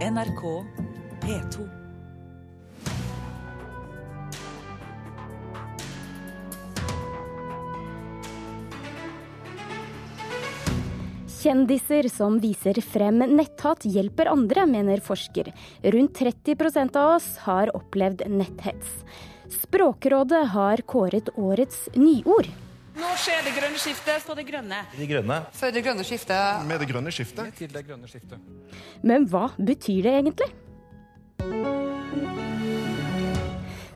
NRK 0.00 0.64
P2. 1.20 1.64
Kjendiser 11.28 12.08
som 12.08 12.38
viser 12.40 12.80
frem 12.80 13.20
netthat 13.28 13.84
hjelper 13.84 14.32
andre, 14.32 14.64
mener 14.64 15.04
forsker. 15.04 15.52
Rundt 15.84 16.16
30% 16.16 16.96
av 16.96 17.18
oss 17.18 17.28
har 17.44 17.74
opplevd 17.76 18.24
netthets. 18.32 19.04
Språkrådet 19.52 20.46
har 20.56 20.80
kåret 20.88 21.28
årets 21.36 21.90
nyord. 21.92 22.48
Nå 23.00 23.10
skjer 23.16 23.44
det 23.46 23.52
grønne 23.56 23.78
skiftet 23.80 24.24
på 24.28 24.34
det 24.36 24.42
grønne. 24.44 24.82
De 24.92 25.06
grønne. 25.08 25.38
For 25.56 25.72
det 25.72 25.80
grønne 25.86 26.04
skiftet. 26.04 26.66
Med 26.68 26.82
det 26.82 26.88
grønne 26.90 27.12
skiftet. 27.14 27.54
Til 27.56 27.70
det 27.72 27.86
grønne 27.86 28.10
skiftet. 28.10 28.42
Men 29.00 29.24
hva 29.30 29.46
betyr 29.56 30.04
det 30.04 30.12
egentlig? 30.18 30.50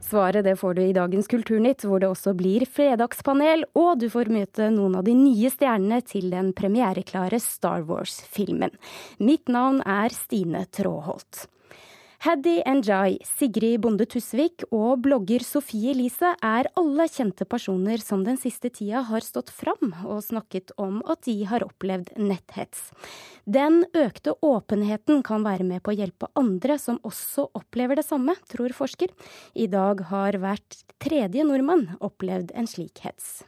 Svaret 0.04 0.46
det 0.46 0.54
får 0.60 0.76
du 0.78 0.82
i 0.84 0.94
dagens 0.96 1.28
Kulturnytt, 1.28 1.84
hvor 1.84 2.00
det 2.00 2.08
også 2.08 2.32
blir 2.38 2.64
fredagspanel, 2.70 3.66
og 3.76 3.98
du 4.00 4.06
får 4.12 4.30
møte 4.32 4.70
noen 4.72 4.96
av 5.00 5.04
de 5.04 5.16
nye 5.18 5.50
stjernene 5.52 6.00
til 6.06 6.30
den 6.32 6.52
premiereklare 6.56 7.40
Star 7.42 7.84
Wars-filmen. 7.88 8.72
Mitt 9.18 9.52
navn 9.52 9.82
er 9.84 10.14
Stine 10.14 10.64
Tråholt. 10.72 11.48
Haddy 12.24 12.62
Njay, 12.64 13.18
Sigrid 13.36 13.82
Bonde 13.84 14.06
Tusvik 14.08 14.62
og 14.72 15.02
blogger 15.04 15.42
Sofie 15.44 15.90
Elise 15.92 16.30
er 16.40 16.70
alle 16.80 17.04
kjente 17.12 17.44
personer 17.44 18.00
som 18.00 18.22
den 18.24 18.38
siste 18.40 18.70
tida 18.72 19.02
har 19.10 19.20
stått 19.20 19.52
fram 19.52 19.90
og 20.06 20.22
snakket 20.24 20.72
om 20.80 21.02
at 21.04 21.20
de 21.28 21.36
har 21.44 21.66
opplevd 21.68 22.14
netthets. 22.16 22.88
Den 23.44 23.82
økte 23.92 24.38
åpenheten 24.40 25.20
kan 25.20 25.44
være 25.44 25.68
med 25.68 25.84
på 25.84 25.92
å 25.92 25.98
hjelpe 26.00 26.32
andre 26.32 26.80
som 26.80 26.96
også 27.04 27.50
opplever 27.60 28.00
det 28.00 28.08
samme, 28.08 28.32
tror 28.48 28.72
forsker. 28.72 29.12
I 29.52 29.68
dag 29.68 30.00
har 30.08 30.40
hvert 30.40 30.84
tredje 31.04 31.44
nordmann 31.44 31.90
opplevd 32.00 32.56
en 32.56 32.70
slik 32.72 33.04
hets. 33.04 33.42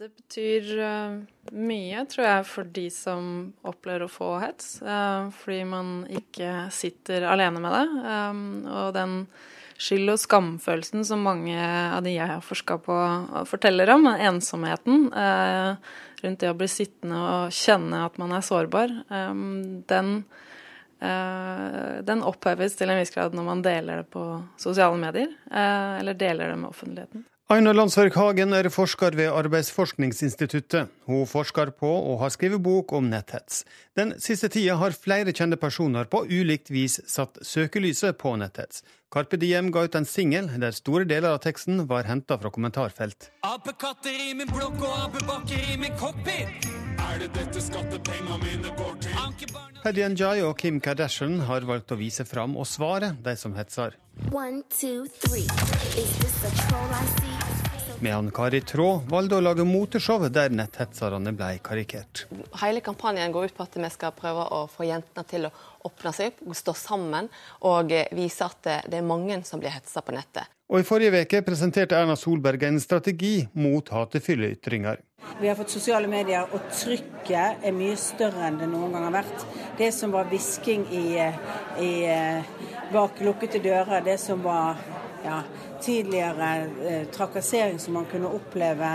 Det 0.00 0.08
betyr 0.16 0.68
uh, 0.80 1.16
mye, 1.52 2.02
tror 2.08 2.24
jeg, 2.24 2.44
for 2.48 2.68
de 2.72 2.86
som 2.88 3.24
opplever 3.68 4.06
å 4.06 4.08
få 4.08 4.30
hets. 4.40 4.78
Uh, 4.80 5.28
fordi 5.42 5.58
man 5.68 5.90
ikke 6.08 6.70
sitter 6.72 7.26
alene 7.28 7.60
med 7.60 7.74
det. 7.76 7.82
Um, 8.06 8.38
og 8.64 8.94
den 8.96 9.18
skyld- 9.76 10.14
og 10.14 10.22
skamfølelsen 10.22 11.04
som 11.04 11.20
mange 11.26 11.58
av 11.60 12.00
de 12.06 12.14
jeg 12.14 12.30
har 12.32 12.40
forska 12.40 12.78
på, 12.86 12.96
forteller 13.50 13.92
om, 13.92 14.08
ensomheten 14.12 15.06
rundt 15.10 16.40
det 16.40 16.48
å 16.48 16.56
bli 16.56 16.68
sittende 16.68 17.20
og 17.20 17.54
kjenne 17.56 18.02
at 18.04 18.16
man 18.20 18.34
er 18.36 18.44
sårbar, 18.44 18.92
den, 19.88 20.10
den 22.12 22.26
oppheves 22.28 22.76
til 22.76 22.92
en 22.92 23.00
viss 23.00 23.16
grad 23.16 23.36
når 23.36 23.48
man 23.48 23.64
deler 23.64 24.02
det 24.02 24.12
på 24.12 24.26
sosiale 24.60 25.00
medier, 25.00 25.32
eller 25.48 26.20
deler 26.28 26.52
det 26.52 26.60
med 26.60 26.68
offentligheten. 26.74 27.24
Aina 27.50 27.72
Landsverk 27.74 28.14
Hagen 28.14 28.54
er 28.54 28.68
forsker 28.70 29.16
ved 29.18 29.32
Arbeidsforskningsinstituttet. 29.34 30.86
Hun 31.10 31.24
forsker 31.26 31.72
på 31.74 31.88
og 31.90 32.20
har 32.20 32.30
skrevet 32.30 32.62
bok 32.62 32.92
om 32.94 33.08
netthets. 33.10 33.64
Den 33.98 34.12
siste 34.22 34.46
tida 34.54 34.76
har 34.78 34.94
flere 34.94 35.34
kjente 35.34 35.58
personer 35.58 36.06
på 36.06 36.20
ulikt 36.30 36.70
vis 36.70 37.00
satt 37.10 37.40
søkelyset 37.42 38.20
på 38.22 38.36
netthets. 38.38 38.84
Carpe 39.10 39.34
Diem 39.42 39.72
ga 39.74 39.82
ut 39.82 39.98
en 39.98 40.06
singel 40.06 40.46
der 40.62 40.76
store 40.76 41.08
deler 41.10 41.34
av 41.34 41.40
teksten 41.42 41.88
var 41.90 42.06
henta 42.06 42.38
fra 42.38 42.54
kommentarfelt. 42.54 43.32
Apekatter 43.42 44.14
i 44.14 44.30
min 44.38 44.46
blokk 44.54 44.78
og 44.86 45.08
apebakker 45.08 45.72
i 45.74 45.80
min 45.82 45.98
cockpit. 45.98 46.70
Er 47.02 47.18
det 47.18 47.32
dette 47.34 47.64
skattepenga 47.66 48.38
mine 48.44 48.76
går 48.78 48.94
til? 49.02 49.56
Paddy 49.82 50.06
Njay 50.12 50.44
og 50.46 50.54
Kim 50.60 50.78
Kardashian 50.78 51.40
har 51.48 51.66
valgt 51.66 51.90
å 51.90 51.98
vise 51.98 52.22
fram 52.28 52.54
og 52.54 52.68
svare 52.70 53.10
de 53.24 53.34
som 53.40 53.58
hetser. 53.58 53.98
One, 54.30 54.62
two, 54.68 55.08
Medan 58.00 58.30
Kari 58.32 58.62
Traa 58.64 59.02
valgte 59.08 59.36
å 59.36 59.42
lage 59.44 59.64
moteshow 59.68 60.22
der 60.32 60.54
netthetserne 60.56 61.34
ble 61.36 61.50
karikert. 61.60 62.22
Hele 62.62 62.80
kampanjen 62.80 63.32
går 63.34 63.50
ut 63.50 63.56
på 63.58 63.66
at 63.66 63.76
vi 63.76 63.90
skal 63.92 64.14
prøve 64.16 64.46
å 64.56 64.62
få 64.72 64.86
jentene 64.88 65.26
til 65.28 65.44
å 65.44 65.50
åpne 65.84 66.12
seg 66.16 66.30
opp, 66.32 66.40
stå 66.56 66.72
sammen 66.80 67.28
og 67.68 67.92
vise 68.16 68.48
at 68.48 68.70
det 68.88 68.96
er 68.96 69.04
mange 69.04 69.36
som 69.44 69.60
blir 69.60 69.74
hetsa 69.74 70.00
på 70.00 70.16
nettet. 70.16 70.48
Og 70.70 70.80
I 70.80 70.86
forrige 70.86 71.20
uke 71.26 71.42
presenterte 71.44 71.98
Erna 71.98 72.16
Solberg 72.16 72.64
en 72.70 72.80
strategi 72.80 73.34
mot 73.58 73.92
hatefulle 73.92 74.54
ytringer. 74.54 75.02
Vi 75.40 75.50
har 75.50 75.58
fått 75.58 75.74
sosiale 75.74 76.08
medier, 76.08 76.48
og 76.56 76.70
trykket 76.72 77.66
er 77.66 77.74
mye 77.76 77.98
større 78.00 78.46
enn 78.48 78.56
det 78.62 78.68
noen 78.70 78.94
gang 78.94 79.10
har 79.10 79.18
vært. 79.18 79.44
Det 79.76 79.90
som 79.92 80.14
var 80.14 80.30
hvisking 80.30 80.86
i, 80.88 81.04
i, 81.84 81.90
bak 82.94 83.20
lukkede 83.26 83.60
dører, 83.66 84.00
det 84.06 84.16
som 84.22 84.40
var 84.46 84.80
ja, 85.24 85.42
tidligere 85.82 86.48
eh, 86.88 87.04
trakassering 87.14 87.78
som 87.78 87.94
man 87.98 88.06
kunne 88.10 88.30
oppleve, 88.36 88.90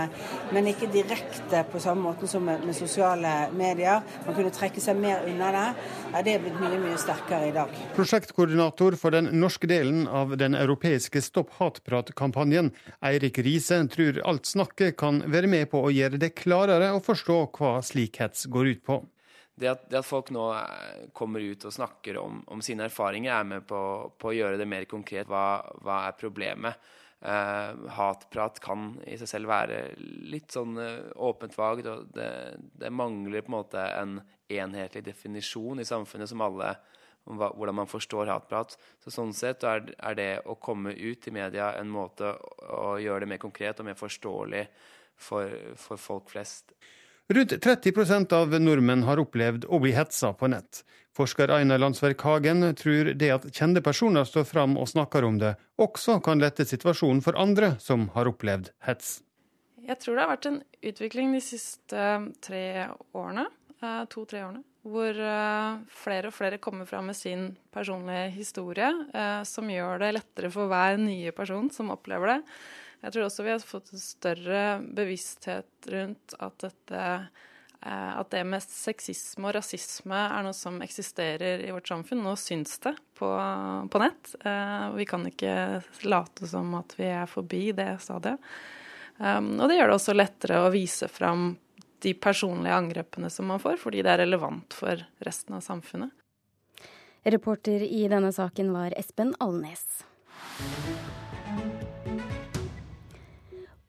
men 0.54 0.70
ikke 0.70 0.88
direkte 0.92 1.62
på 1.72 1.80
samme 1.82 2.06
måte 2.08 2.28
som 2.30 2.44
med, 2.46 2.64
med, 2.66 2.76
sosiale 2.76 3.32
medier. 3.56 4.04
Man 4.26 4.36
kunne 4.36 4.52
trekke 4.54 4.82
seg 4.82 4.98
mer 5.00 5.26
unna 5.28 5.50
det. 5.54 5.66
Ja, 6.12 6.22
det 6.26 6.36
er 6.36 6.44
blitt 6.44 6.60
mye 6.62 6.80
mye 6.82 7.00
sterkere 7.00 7.50
i 7.50 7.54
dag. 7.56 7.74
Prosjektkoordinator 7.96 8.98
for 9.00 9.16
den 9.16 9.32
norske 9.40 9.70
delen 9.70 10.06
av 10.06 10.36
den 10.38 10.56
europeiske 10.58 11.22
Stopp 11.24 11.56
hatprat-kampanjen, 11.58 12.72
Eirik 13.04 13.40
Riise, 13.44 13.82
tror 13.92 14.22
alt 14.28 14.46
snakket 14.48 14.96
kan 15.00 15.22
være 15.26 15.50
med 15.50 15.70
på 15.72 15.82
å 15.84 15.92
gjøre 15.94 16.20
det 16.22 16.34
klarere 16.38 16.92
å 16.94 17.02
forstå 17.04 17.42
hva 17.58 17.76
slik 17.84 18.20
hets 18.22 18.46
går 18.52 18.74
ut 18.74 18.82
på. 18.86 19.02
Det 19.56 19.70
at, 19.70 19.86
det 19.88 20.02
at, 20.02 20.06
folk 20.06 20.28
nå 20.36 20.44
kommer 21.16 21.40
ut 21.40 21.64
og 21.64 21.72
snakker 21.72 22.18
om, 22.20 22.42
om 22.52 22.60
sine 22.64 22.84
erfaringer, 22.90 23.32
er 23.32 23.48
med 23.48 23.64
på, 23.68 23.80
på, 24.20 24.28
å 24.28 24.36
gjøre 24.36 24.60
det 24.60 24.68
mer 24.68 24.84
konkret. 24.90 25.30
Hva, 25.30 25.62
hva 25.80 26.02
er 26.10 26.18
problemet? 26.20 26.88
Eh, 27.20 27.70
hatprat 27.96 28.60
kan 28.60 28.90
i 29.08 29.16
seg 29.16 29.30
selv 29.30 29.48
være 29.48 29.78
litt 30.28 30.52
sånn 30.52 30.76
uh, 30.76 31.08
åpent 31.24 31.56
vagt. 31.56 31.88
og 31.88 32.10
det, 32.12 32.28
det, 32.76 32.90
mangler 32.92 33.40
på 33.40 33.50
en 33.50 33.56
måte 33.56 33.86
en 33.96 34.18
enhetlig 34.52 35.02
definisjon 35.08 35.80
i 35.80 35.88
samfunnet 35.88 36.28
som 36.28 36.44
alle 36.44 36.74
om 37.26 37.40
hva, 37.40 37.48
hvordan 37.56 37.80
man 37.80 37.90
forstår 37.90 38.28
hatprat. 38.30 38.76
Så 39.02 39.14
Sånn 39.14 39.32
sett 39.34 39.64
er, 39.64 39.88
er, 39.96 40.18
det 40.18 40.28
å 40.44 40.58
komme 40.60 40.92
ut 40.92 41.26
i 41.26 41.34
media 41.34 41.72
en 41.80 41.90
måte 41.90 42.34
å 42.68 42.98
gjøre 43.02 43.24
det 43.24 43.32
mer 43.32 43.42
konkret 43.42 43.80
og 43.80 43.88
mer 43.88 43.98
forståelig 43.98 44.66
for, 45.16 45.56
for 45.80 45.96
folk 45.96 46.30
flest. 46.30 46.76
Rundt 47.28 47.52
30% 47.52 48.32
av 48.32 48.52
nordmenn 48.60 49.02
har 49.02 49.18
opplevd 49.18 49.64
å 49.66 49.80
bli 49.82 49.90
hetsa 49.96 50.28
på 50.38 50.46
nett. 50.46 50.84
Forsker 51.16 51.50
Einar 51.50 51.80
Landsverk 51.82 52.22
Hagen 52.22 52.62
tror 52.78 53.10
det 53.18 53.30
at 53.34 53.48
kjente 53.50 53.82
personer 53.82 54.28
står 54.28 54.46
fram 54.46 54.76
og 54.78 54.86
snakker 54.92 55.26
om 55.26 55.40
det, 55.40 55.56
også 55.74 56.20
kan 56.22 56.38
lette 56.38 56.68
situasjonen 56.68 57.24
for 57.26 57.34
andre 57.42 57.72
som 57.82 58.06
har 58.14 58.30
opplevd 58.30 58.70
hets. 58.86 59.16
Jeg 59.82 59.98
tror 60.02 60.14
det 60.14 60.22
har 60.22 60.32
vært 60.36 60.48
en 60.52 60.62
utvikling 60.92 61.34
de 61.34 61.42
siste 61.42 62.06
tre 62.46 62.64
årene, 63.10 63.48
eh, 63.82 64.00
to-tre 64.12 64.46
årene, 64.46 64.62
hvor 64.86 65.18
eh, 65.18 65.82
flere 65.98 66.30
og 66.30 66.38
flere 66.38 66.62
kommer 66.62 66.86
fram 66.86 67.10
med 67.10 67.18
sin 67.18 67.48
personlige 67.74 68.30
historie, 68.38 68.94
eh, 69.10 69.42
som 69.42 69.66
gjør 69.66 70.04
det 70.04 70.14
lettere 70.20 70.54
for 70.54 70.70
hver 70.70 71.02
nye 71.02 71.34
person 71.34 71.74
som 71.74 71.90
opplever 71.90 72.36
det 72.36 72.42
jeg 73.02 73.12
tror 73.12 73.26
også 73.26 73.44
vi 73.46 73.52
har 73.52 73.64
fått 73.64 73.92
en 73.92 74.02
større 74.02 74.62
bevissthet 74.80 75.90
rundt 75.92 76.36
at 76.42 76.56
dette 76.64 77.02
eh, 77.02 78.12
at 78.16 78.30
det 78.32 78.42
med 78.48 78.64
sexisme 78.64 79.50
og 79.50 79.56
rasisme 79.58 80.22
er 80.24 80.46
noe 80.46 80.56
som 80.56 80.80
eksisterer 80.84 81.62
i 81.66 81.74
vårt 81.74 81.88
samfunn. 81.92 82.24
Nå 82.24 82.32
syns 82.40 82.78
det 82.82 82.96
på, 83.18 83.28
på 83.92 84.02
nett. 84.02 84.32
Eh, 84.40 84.88
vi 84.96 85.06
kan 85.08 85.28
ikke 85.28 85.82
late 86.08 86.48
som 86.50 86.74
at 86.80 86.96
vi 86.98 87.12
er 87.12 87.30
forbi 87.30 87.68
det 87.76 87.92
stadiet. 88.02 88.42
Um, 89.16 89.54
og 89.60 89.70
det 89.70 89.78
gjør 89.78 89.88
det 89.88 89.96
også 89.96 90.12
lettere 90.12 90.58
å 90.60 90.72
vise 90.74 91.08
fram 91.08 91.54
de 92.04 92.12
personlige 92.20 92.76
angrepene 92.76 93.30
som 93.32 93.48
man 93.48 93.62
får, 93.62 93.78
fordi 93.80 94.02
det 94.04 94.12
er 94.12 94.22
relevant 94.26 94.76
for 94.76 95.00
resten 95.24 95.56
av 95.56 95.64
samfunnet. 95.64 96.12
Reporter 97.26 97.82
i 97.82 98.04
denne 98.12 98.30
saken 98.32 98.70
var 98.76 98.94
Espen 98.98 99.32
Alnes. 99.42 100.04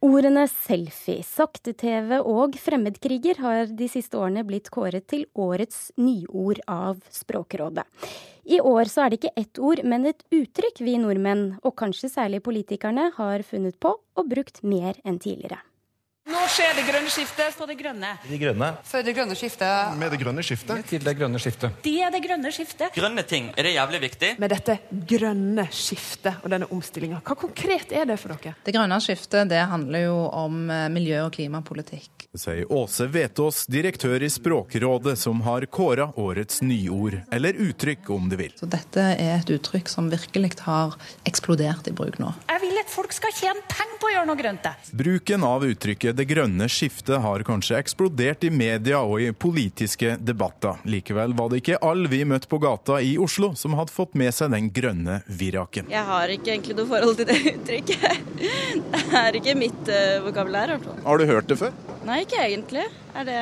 Ordene 0.06 0.44
selfie, 0.46 1.24
sakte-TV 1.26 2.20
og 2.22 2.54
fremmedkriger 2.62 3.40
har 3.42 3.72
de 3.74 3.88
siste 3.90 4.20
årene 4.20 4.44
blitt 4.46 4.70
kåret 4.70 5.08
til 5.10 5.24
årets 5.34 5.88
nyord 5.98 6.62
av 6.70 7.00
Språkrådet. 7.10 7.88
I 8.46 8.60
år 8.62 8.92
så 8.94 9.04
er 9.04 9.10
det 9.10 9.18
ikke 9.18 9.42
ett 9.42 9.58
ord, 9.58 9.82
men 9.82 10.06
et 10.06 10.22
uttrykk 10.30 10.84
vi 10.86 11.00
nordmenn, 11.02 11.58
og 11.66 11.74
kanskje 11.82 12.12
særlig 12.14 12.44
politikerne, 12.46 13.10
har 13.18 13.42
funnet 13.42 13.80
på 13.82 13.96
og 13.98 14.30
brukt 14.30 14.62
mer 14.62 15.02
enn 15.02 15.18
tidligere. 15.18 15.64
Skjer 16.48 16.78
det 16.78 16.84
grønne 16.88 17.12
skiftet 17.12 17.56
for 17.58 17.70
det 17.70 17.76
grønne. 17.78 18.14
De 18.24 18.38
grønne. 18.40 18.70
For 18.88 19.04
det 19.06 19.14
grønne 19.18 19.36
skiftet. 19.38 19.98
Med 20.00 20.14
det 20.14 20.20
grønne 20.22 20.44
skiftet. 20.46 20.86
Til 20.88 21.04
det 21.04 21.14
grønne 21.20 21.42
skiftet. 21.44 21.76
Det 21.84 21.94
er 22.08 22.14
det 22.14 22.22
grønne 22.24 22.52
skiftet. 22.56 22.96
Grønne 22.96 23.24
ting, 23.28 23.50
er 23.54 23.68
det 23.68 23.74
jævlig 23.76 24.00
viktig? 24.06 24.30
Med 24.40 24.54
dette 24.56 24.78
grønne 25.12 25.68
skiftet 25.76 26.40
og 26.42 26.50
denne 26.54 26.70
omstillinga, 26.74 27.20
hva 27.28 27.36
konkret 27.38 27.92
er 27.92 28.08
det 28.10 28.18
for 28.22 28.32
dere? 28.34 28.56
Det 28.64 28.74
grønne 28.74 28.98
skiftet 29.04 29.52
det 29.52 29.60
handler 29.70 30.08
jo 30.08 30.16
om 30.32 30.64
eh, 30.72 30.88
miljø- 30.94 31.26
og 31.28 31.36
klimapolitikk. 31.36 32.17
Sier 32.42 32.72
Åse 32.74 33.08
Vetås, 33.12 33.66
direktør 33.68 34.24
i 34.24 34.30
Språkrådet, 34.30 35.18
som 35.20 35.42
har 35.46 35.66
kåra 35.66 36.10
årets 36.16 36.62
nyord, 36.62 37.20
eller 37.32 37.54
uttrykk 37.68 38.10
om 38.16 38.30
du 38.30 38.38
vil. 38.40 38.54
Så 38.60 38.70
dette 38.70 39.04
er 39.18 39.38
et 39.40 39.54
uttrykk 39.58 39.90
som 39.92 40.10
virkelig 40.12 40.56
har 40.66 40.96
eksplodert 41.28 41.88
i 41.90 41.96
bruk 41.96 42.20
nå. 42.22 42.32
Jeg 42.48 42.64
vil 42.64 42.78
at 42.88 42.94
folk 42.94 43.14
skal 43.16 43.34
tjene 43.36 43.64
penger 43.68 43.98
på 44.00 44.08
å 44.08 44.14
gjøre 44.14 44.30
noe 44.30 44.40
grønt. 44.40 44.68
Bruken 44.92 45.44
av 45.44 45.66
uttrykket 45.68 46.16
'det 46.16 46.26
grønne 46.30 46.68
skiftet' 46.72 47.22
har 47.22 47.44
kanskje 47.44 47.78
eksplodert 47.78 48.44
i 48.44 48.50
media 48.50 49.02
og 49.02 49.22
i 49.22 49.32
politiske 49.32 50.18
debatter. 50.20 50.80
Likevel 50.86 51.36
var 51.38 51.50
det 51.50 51.62
ikke 51.62 51.82
alle 51.82 52.08
vi 52.08 52.24
møtte 52.26 52.48
på 52.48 52.62
gata 52.64 53.02
i 53.02 53.18
Oslo 53.18 53.54
som 53.56 53.76
hadde 53.78 53.92
fått 53.92 54.16
med 54.16 54.34
seg 54.34 54.52
den 54.52 54.72
grønne 54.72 55.22
viraken. 55.28 55.92
Jeg 55.92 56.06
har 56.08 56.28
ikke 56.34 56.54
egentlig 56.56 56.78
noe 56.80 56.90
forhold 56.90 57.18
til 57.18 57.30
det 57.30 57.40
uttrykket. 57.54 58.34
Det 58.88 59.04
er 59.18 59.36
ikke 59.40 59.56
mitt 59.58 59.90
uh, 59.90 60.24
vokabulær. 60.26 60.70
i 60.70 60.78
hvert 60.78 60.86
fall. 60.86 61.00
Har 61.04 61.18
du 61.18 61.26
hørt 61.26 61.48
det 61.50 61.58
før? 61.60 61.97
Nei, 62.08 62.22
ikke 62.24 62.40
egentlig. 62.40 62.86
Er 63.18 63.26
det 63.28 63.38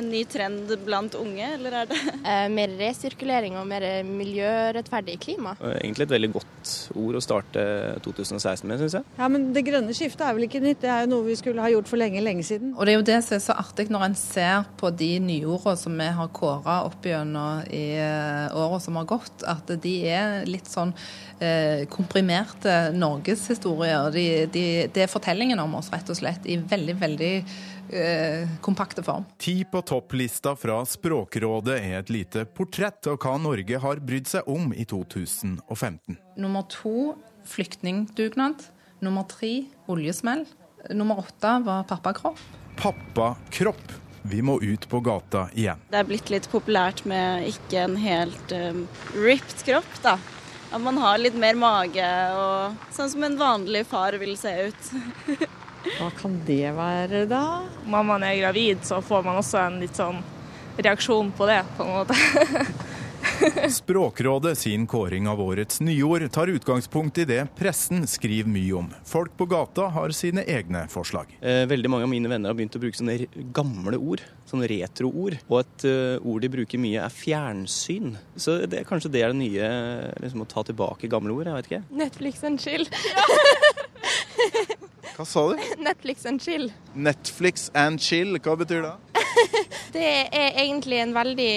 en 0.00 0.08
ny 0.10 0.24
trend 0.26 0.70
blant 0.86 1.14
unge, 1.18 1.52
eller 1.54 1.82
er 1.82 1.90
det 1.90 1.98
Eh, 2.28 2.48
mer 2.52 2.72
resirkulering 2.76 3.54
og 3.56 3.64
mer 3.70 3.84
miljørettferdig 4.04 5.14
klima. 5.22 5.54
Egentlig 5.64 6.04
et 6.04 6.12
veldig 6.12 6.28
godt 6.34 6.72
ord 6.98 7.16
å 7.16 7.22
starte 7.24 7.62
2016 8.04 8.66
med, 8.68 8.82
syns 8.82 8.96
jeg. 8.98 9.06
Ja, 9.16 9.28
men 9.32 9.46
Det 9.56 9.62
grønne 9.64 9.94
skiftet 9.96 10.26
er 10.26 10.34
vel 10.36 10.44
ikke 10.48 10.60
nytt, 10.60 10.82
det 10.82 10.90
er 10.92 11.06
jo 11.06 11.12
noe 11.14 11.26
vi 11.28 11.36
skulle 11.38 11.62
ha 11.64 11.70
gjort 11.72 11.88
for 11.88 12.00
lenge, 12.00 12.20
lenge 12.24 12.44
siden. 12.44 12.74
Og 12.76 12.84
det 12.84 12.92
er 12.92 12.98
jo 12.98 13.06
det 13.08 13.20
som 13.24 13.38
er 13.38 13.44
så 13.46 13.56
artig 13.62 13.88
når 13.94 14.04
en 14.10 14.18
ser 14.18 14.68
på 14.80 14.90
de 14.92 15.10
nyordene 15.24 15.80
som 15.80 15.96
vi 16.02 16.10
har 16.18 16.34
kåra 16.36 16.76
opp 16.90 17.08
gjennom 17.08 17.64
i 17.72 17.84
eh, 18.02 18.58
åra 18.58 18.82
som 18.82 19.00
har 19.00 19.08
gått, 19.08 19.46
at 19.48 19.72
de 19.86 19.94
er 20.10 20.44
litt 20.50 20.68
sånn 20.68 20.92
komprimerte 21.94 22.72
norgeshistorier. 22.96 24.10
De, 24.14 24.24
de, 24.52 24.64
det 24.94 25.04
er 25.04 25.10
fortellingen 25.10 25.60
om 25.62 25.76
oss, 25.78 25.92
rett 25.94 26.08
og 26.10 26.18
slett, 26.18 26.46
i 26.50 26.56
veldig, 26.58 26.96
veldig 26.98 27.32
eh, 27.90 28.48
kompakte 28.60 29.02
form. 29.02 29.24
Ti 29.38 29.64
på 29.64 29.82
topplista 29.82 30.56
fra 30.56 30.80
Språkrådet 30.86 31.78
er 31.78 31.98
et 32.00 32.12
lite 32.12 32.44
portrett 32.44 33.10
av 33.10 33.18
hva 33.22 33.36
Norge 33.40 33.80
har 33.82 34.02
brydd 34.02 34.30
seg 34.30 34.48
om 34.50 34.72
i 34.74 34.86
2015. 34.88 36.18
Nummer 36.36 36.66
to 36.72 37.14
flyktningdugnad. 37.48 38.66
Nummer 39.04 39.28
tre 39.30 39.68
oljesmell. 39.86 40.44
Nummer 40.90 41.22
åtte 41.22 41.58
var 41.64 41.86
pappakropp. 41.88 42.40
Pappakropp. 42.78 43.94
Vi 44.28 44.42
må 44.42 44.58
ut 44.60 44.88
på 44.90 45.00
gata 45.00 45.46
igjen. 45.54 45.80
Det 45.88 46.00
er 46.00 46.08
blitt 46.08 46.30
litt 46.32 46.48
populært 46.52 47.04
med 47.08 47.46
ikke 47.48 47.84
en 47.86 47.94
helt 47.96 48.52
um, 48.52 48.82
ripped 49.14 49.62
kropp, 49.64 49.94
da. 50.04 50.18
At 50.68 50.80
man 50.84 50.98
har 51.00 51.20
litt 51.20 51.36
mer 51.38 51.56
mage 51.56 52.08
og 52.36 52.92
sånn 52.92 53.08
som 53.12 53.24
en 53.24 53.38
vanlig 53.40 53.86
far 53.88 54.16
vil 54.20 54.34
se 54.36 54.52
ut. 54.68 54.90
Hva 55.98 56.10
kan 56.18 56.34
det 56.44 56.74
være, 56.76 57.24
da? 57.30 57.44
Når 57.88 58.04
man 58.04 58.26
er 58.26 58.36
gravid, 58.42 58.82
så 58.84 59.00
får 59.00 59.24
man 59.24 59.40
også 59.40 59.62
en 59.62 59.78
litt 59.80 59.96
sånn 59.96 60.20
reaksjon 60.78 61.30
på 61.34 61.48
det, 61.48 61.62
på 61.78 61.86
en 61.86 61.94
måte. 61.96 62.18
Språkrådet 63.70 64.58
sin 64.58 64.86
kåring 64.86 65.28
av 65.28 65.40
årets 65.40 65.80
nyord 65.80 66.24
tar 66.32 66.46
utgangspunkt 66.46 67.18
i 67.18 67.24
det 67.28 67.46
pressen 67.58 68.06
skriver 68.08 68.50
mye 68.50 68.72
om. 68.78 68.88
Folk 69.06 69.34
på 69.38 69.46
gata 69.50 69.88
har 69.94 70.10
sine 70.16 70.42
egne 70.48 70.86
forslag. 70.90 71.30
Eh, 71.40 71.64
Veldig 71.70 71.90
mange 71.92 72.06
av 72.08 72.12
mine 72.12 72.30
venner 72.30 72.50
har 72.50 72.58
begynt 72.58 72.76
å 72.78 72.82
bruke 72.82 72.98
sånne 72.98 73.26
gamle 73.54 73.98
ord, 74.00 74.22
sånne 74.48 74.68
retroord. 74.70 75.38
Og 75.48 75.60
et 75.62 75.86
eh, 75.88 76.16
ord 76.22 76.42
de 76.44 76.52
bruker 76.56 76.82
mye 76.82 77.04
er 77.04 77.14
fjernsyn. 77.14 78.16
Så 78.36 78.58
det, 78.66 78.84
kanskje 78.88 79.12
det 79.14 79.22
er 79.26 79.34
det 79.34 79.40
nye, 79.42 79.70
liksom 80.24 80.44
å 80.44 80.48
ta 80.50 80.64
tilbake 80.68 81.10
gamle 81.12 81.34
ord, 81.36 81.46
jeg 81.50 81.58
vet 81.60 81.70
ikke. 81.72 81.82
Netflix 82.04 82.44
and 82.48 82.62
chill. 82.62 82.88
Hva 85.18 85.24
sa 85.26 85.48
du? 85.50 85.62
Netflix 85.82 86.26
and 86.30 86.42
chill. 86.42 86.68
Netflix 86.94 87.70
and 87.74 87.98
chill, 88.02 88.36
hva 88.38 88.54
betyr 88.60 88.84
det? 88.86 88.94
Det 89.96 90.04
er 90.36 90.58
egentlig 90.62 90.98
en 91.02 91.14
veldig 91.16 91.52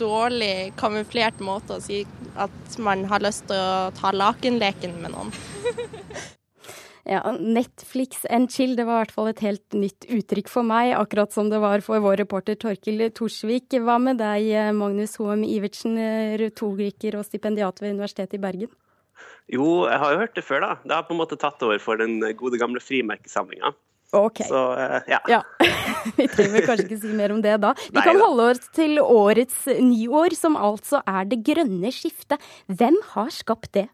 dårlig 0.00 0.74
kamuflert 0.80 1.40
måte 1.44 1.78
å 1.78 1.82
si 1.82 2.04
at 2.40 2.78
man 2.82 3.04
har 3.10 3.22
lyst 3.24 3.46
til 3.50 3.58
å 3.58 3.90
ta 3.96 4.14
lakenleken 4.14 4.96
med 5.02 5.14
noen. 5.16 5.34
Ja, 7.04 7.20
Netflix 7.36 8.22
and 8.32 8.48
chill, 8.48 8.70
det 8.78 8.86
var 8.88 8.96
i 8.96 9.02
hvert 9.02 9.12
fall 9.12 9.26
et 9.28 9.42
helt 9.44 9.74
nytt 9.76 10.06
uttrykk 10.08 10.48
for 10.48 10.64
meg, 10.64 10.94
akkurat 10.96 11.34
som 11.36 11.50
det 11.52 11.58
var 11.60 11.84
for 11.84 12.00
vår 12.00 12.16
reporter 12.22 12.56
Torkil 12.56 13.02
Torsvik. 13.12 13.76
Hva 13.84 13.98
med 14.00 14.22
deg, 14.22 14.48
Magnus 14.72 15.18
Hoem 15.20 15.44
Ivertsen, 15.44 15.98
retoriker 16.40 17.18
og 17.20 17.26
stipendiat 17.28 17.84
ved 17.84 17.98
Universitetet 17.98 18.38
i 18.38 18.40
Bergen? 18.40 18.72
Jo, 19.52 19.84
jeg 19.84 20.00
har 20.00 20.14
jo 20.14 20.22
hørt 20.22 20.38
det 20.38 20.46
før, 20.48 20.64
da. 20.64 20.70
Det 20.80 20.96
har 20.96 21.04
på 21.04 21.12
en 21.12 21.20
måte 21.20 21.36
tatt 21.36 21.60
over 21.66 21.82
for 21.82 22.00
den 22.00 22.16
gode 22.40 22.56
gamle 22.62 22.80
frimerkesamlinga. 22.80 23.74
Ok. 24.14 24.44
Så 24.48 24.62
eh, 24.78 24.96
ja. 25.10 25.20
Ja. 25.30 25.40
Vi 26.18 26.28
trenger 26.30 26.66
kanskje 26.68 26.86
ikke 26.86 27.00
si 27.02 27.12
mer 27.16 27.34
om 27.34 27.42
det 27.44 27.56
da. 27.62 27.72
Vi 27.88 27.96
Nei 27.96 28.06
kan 28.06 28.20
holde 28.22 28.48
oss 28.52 28.70
til 28.76 29.00
årets 29.02 29.66
nyår, 29.66 30.36
som 30.38 30.58
altså 30.60 31.02
er 31.08 31.28
det 31.30 31.42
grønne 31.46 31.92
skiftet. 31.94 32.42
Hvem 32.70 32.98
har 33.14 33.32
skapt 33.34 33.72
det? 33.76 33.88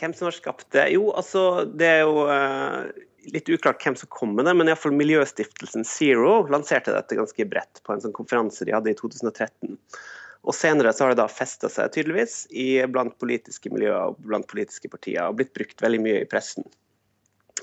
Hvem 0.00 0.16
som 0.16 0.30
har 0.30 0.36
skapt 0.36 0.70
det? 0.72 0.88
Jo, 0.94 1.10
altså, 1.12 1.66
det 1.76 1.88
er 1.98 2.04
jo 2.06 2.24
uh, 2.24 2.86
litt 3.34 3.50
uklart 3.52 3.82
hvem 3.84 3.98
som 4.00 4.08
kom 4.12 4.32
med 4.38 4.48
det, 4.48 4.54
men 4.56 4.70
iallfall 4.70 4.94
Miljøstiftelsen 4.96 5.84
Zero 5.84 6.40
lanserte 6.52 6.94
dette 6.94 7.18
ganske 7.18 7.46
bredt 7.50 7.82
på 7.84 7.94
en 7.94 8.00
sånn 8.04 8.16
konferanse 8.16 8.64
de 8.64 8.74
hadde 8.76 8.94
i 8.94 8.96
2013. 8.96 9.76
Og 10.48 10.56
senere 10.56 10.92
så 10.96 11.04
har 11.04 11.12
det 11.12 11.20
da 11.20 11.28
festa 11.28 11.68
seg 11.68 11.92
tydeligvis 11.92 12.46
i, 12.48 12.80
blant 12.88 13.18
politiske 13.20 13.72
miljøer 13.72 14.14
og 14.14 14.22
blant 14.24 14.48
politiske 14.48 14.88
partier, 14.88 15.26
og 15.26 15.36
blitt 15.40 15.52
brukt 15.56 15.84
veldig 15.84 16.00
mye 16.06 16.22
i 16.22 16.28
pressen. 16.30 16.64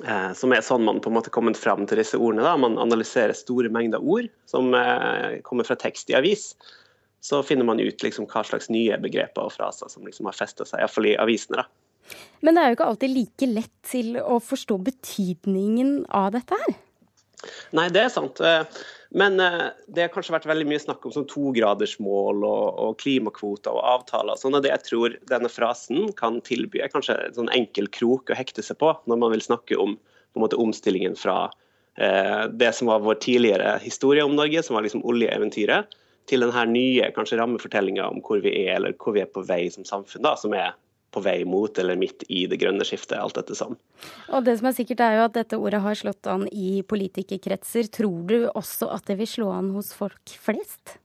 Eh, 0.06 0.32
som 0.38 0.54
er 0.54 0.66
sånn 0.66 0.86
man 0.86 1.00
på 1.02 1.10
en 1.10 1.16
måte 1.18 1.34
kommet 1.34 1.58
fram 1.58 1.86
til 1.90 2.02
disse 2.02 2.20
ordene. 2.20 2.46
da. 2.46 2.58
Man 2.60 2.78
analyserer 2.82 3.34
store 3.38 3.72
mengder 3.74 4.04
ord 4.04 4.30
som 4.50 4.74
eh, 4.78 5.40
kommer 5.48 5.68
fra 5.68 5.78
tekst 5.80 6.12
i 6.14 6.18
avis. 6.20 6.52
Så 7.24 7.42
finner 7.44 7.66
man 7.66 7.82
ut 7.82 8.04
liksom 8.06 8.28
hva 8.30 8.44
slags 8.46 8.70
nye 8.70 8.98
begreper 9.02 9.48
og 9.48 9.56
fraser 9.56 9.90
som 9.90 10.06
liksom 10.06 10.30
har 10.30 10.38
festa 10.38 10.68
seg, 10.68 10.84
iallfall 10.84 11.10
i 11.10 11.18
avisene. 11.18 11.64
da. 11.64 12.18
Men 12.46 12.56
det 12.56 12.62
er 12.62 12.70
jo 12.70 12.78
ikke 12.78 12.90
alltid 12.92 13.16
like 13.16 13.50
lett 13.52 13.74
til 13.90 14.20
å 14.22 14.38
forstå 14.44 14.78
betydningen 14.86 16.06
av 16.14 16.32
dette 16.38 16.60
her. 16.62 16.78
Nei, 17.78 17.90
det 17.94 18.06
er 18.06 18.14
sant. 18.14 18.40
Eh, 18.44 18.86
Men 19.16 19.40
eh, 19.40 19.70
det 19.88 20.04
har 20.04 20.12
kanskje 20.12 20.34
vært 20.36 20.50
veldig 20.50 20.66
mye 20.68 20.82
snakk 20.84 21.06
om 21.08 21.14
sånn 21.16 21.30
togradersmål 21.32 22.42
og, 22.44 22.80
og 22.84 22.98
klimakvoter 23.00 23.72
og 23.72 23.86
avtaler. 23.88 24.36
Sånn 24.36 24.58
er 24.58 24.66
det 24.66 24.74
jeg 24.74 24.84
tror 24.90 25.16
denne 25.32 25.52
frasen 25.52 26.12
kan 26.20 26.42
tilby, 26.44 26.82
er 26.84 26.92
kanskje 26.92 27.16
en 27.16 27.38
sånn 27.38 27.54
enkel 27.56 27.88
krok 27.88 28.34
å 28.34 28.38
hekte 28.38 28.66
seg 28.66 28.80
på 28.82 28.92
når 29.08 29.22
man 29.22 29.32
vil 29.32 29.46
snakke 29.46 29.80
om 29.80 29.96
måte, 30.38 30.60
omstillingen 30.60 31.16
fra 31.18 31.48
eh, 31.96 32.44
det 32.52 32.74
som 32.76 32.92
var 32.92 33.06
vår 33.06 33.22
tidligere 33.24 33.78
historie 33.82 34.26
om 34.28 34.36
Norge, 34.36 34.62
som 34.64 34.76
var 34.76 34.84
liksom 34.86 35.06
oljeeventyret, 35.08 35.96
til 36.28 36.44
denne 36.44 36.66
nye 36.68 37.08
kanskje 37.16 37.40
rammefortellinga 37.40 38.10
om 38.12 38.20
hvor 38.26 38.44
vi 38.44 38.52
er, 38.66 38.76
eller 38.76 38.98
hvor 39.00 39.16
vi 39.16 39.24
er 39.24 39.32
på 39.32 39.46
vei 39.48 39.64
som 39.72 39.88
samfunn, 39.88 40.26
da, 40.28 40.36
som 40.36 40.52
er 40.54 40.76
på 41.14 41.24
vei 41.24 41.40
mot 41.48 41.80
eller 41.80 41.98
midt 42.00 42.26
i 42.28 42.46
det 42.52 42.60
grønne 42.62 42.86
skiftet, 42.88 43.18
alt 43.20 43.38
dette 43.40 43.56
sånn. 43.58 43.78
Og 44.34 44.46
det 44.46 44.58
som 44.60 44.70
er 44.70 44.78
sikkert 44.78 45.04
er 45.06 45.18
jo 45.18 45.26
at 45.30 45.36
dette 45.38 45.60
ordet 45.60 45.82
har 45.84 45.98
slått 45.98 46.30
an 46.30 46.46
i 46.52 46.84
politikerkretser. 46.88 47.90
Tror 47.94 48.24
du 48.30 48.38
også 48.52 48.92
at 48.94 49.08
det 49.10 49.18
vil 49.22 49.30
slå 49.30 49.52
an 49.56 49.74
hos 49.76 49.94
folk 49.96 50.38
flest? 50.44 50.98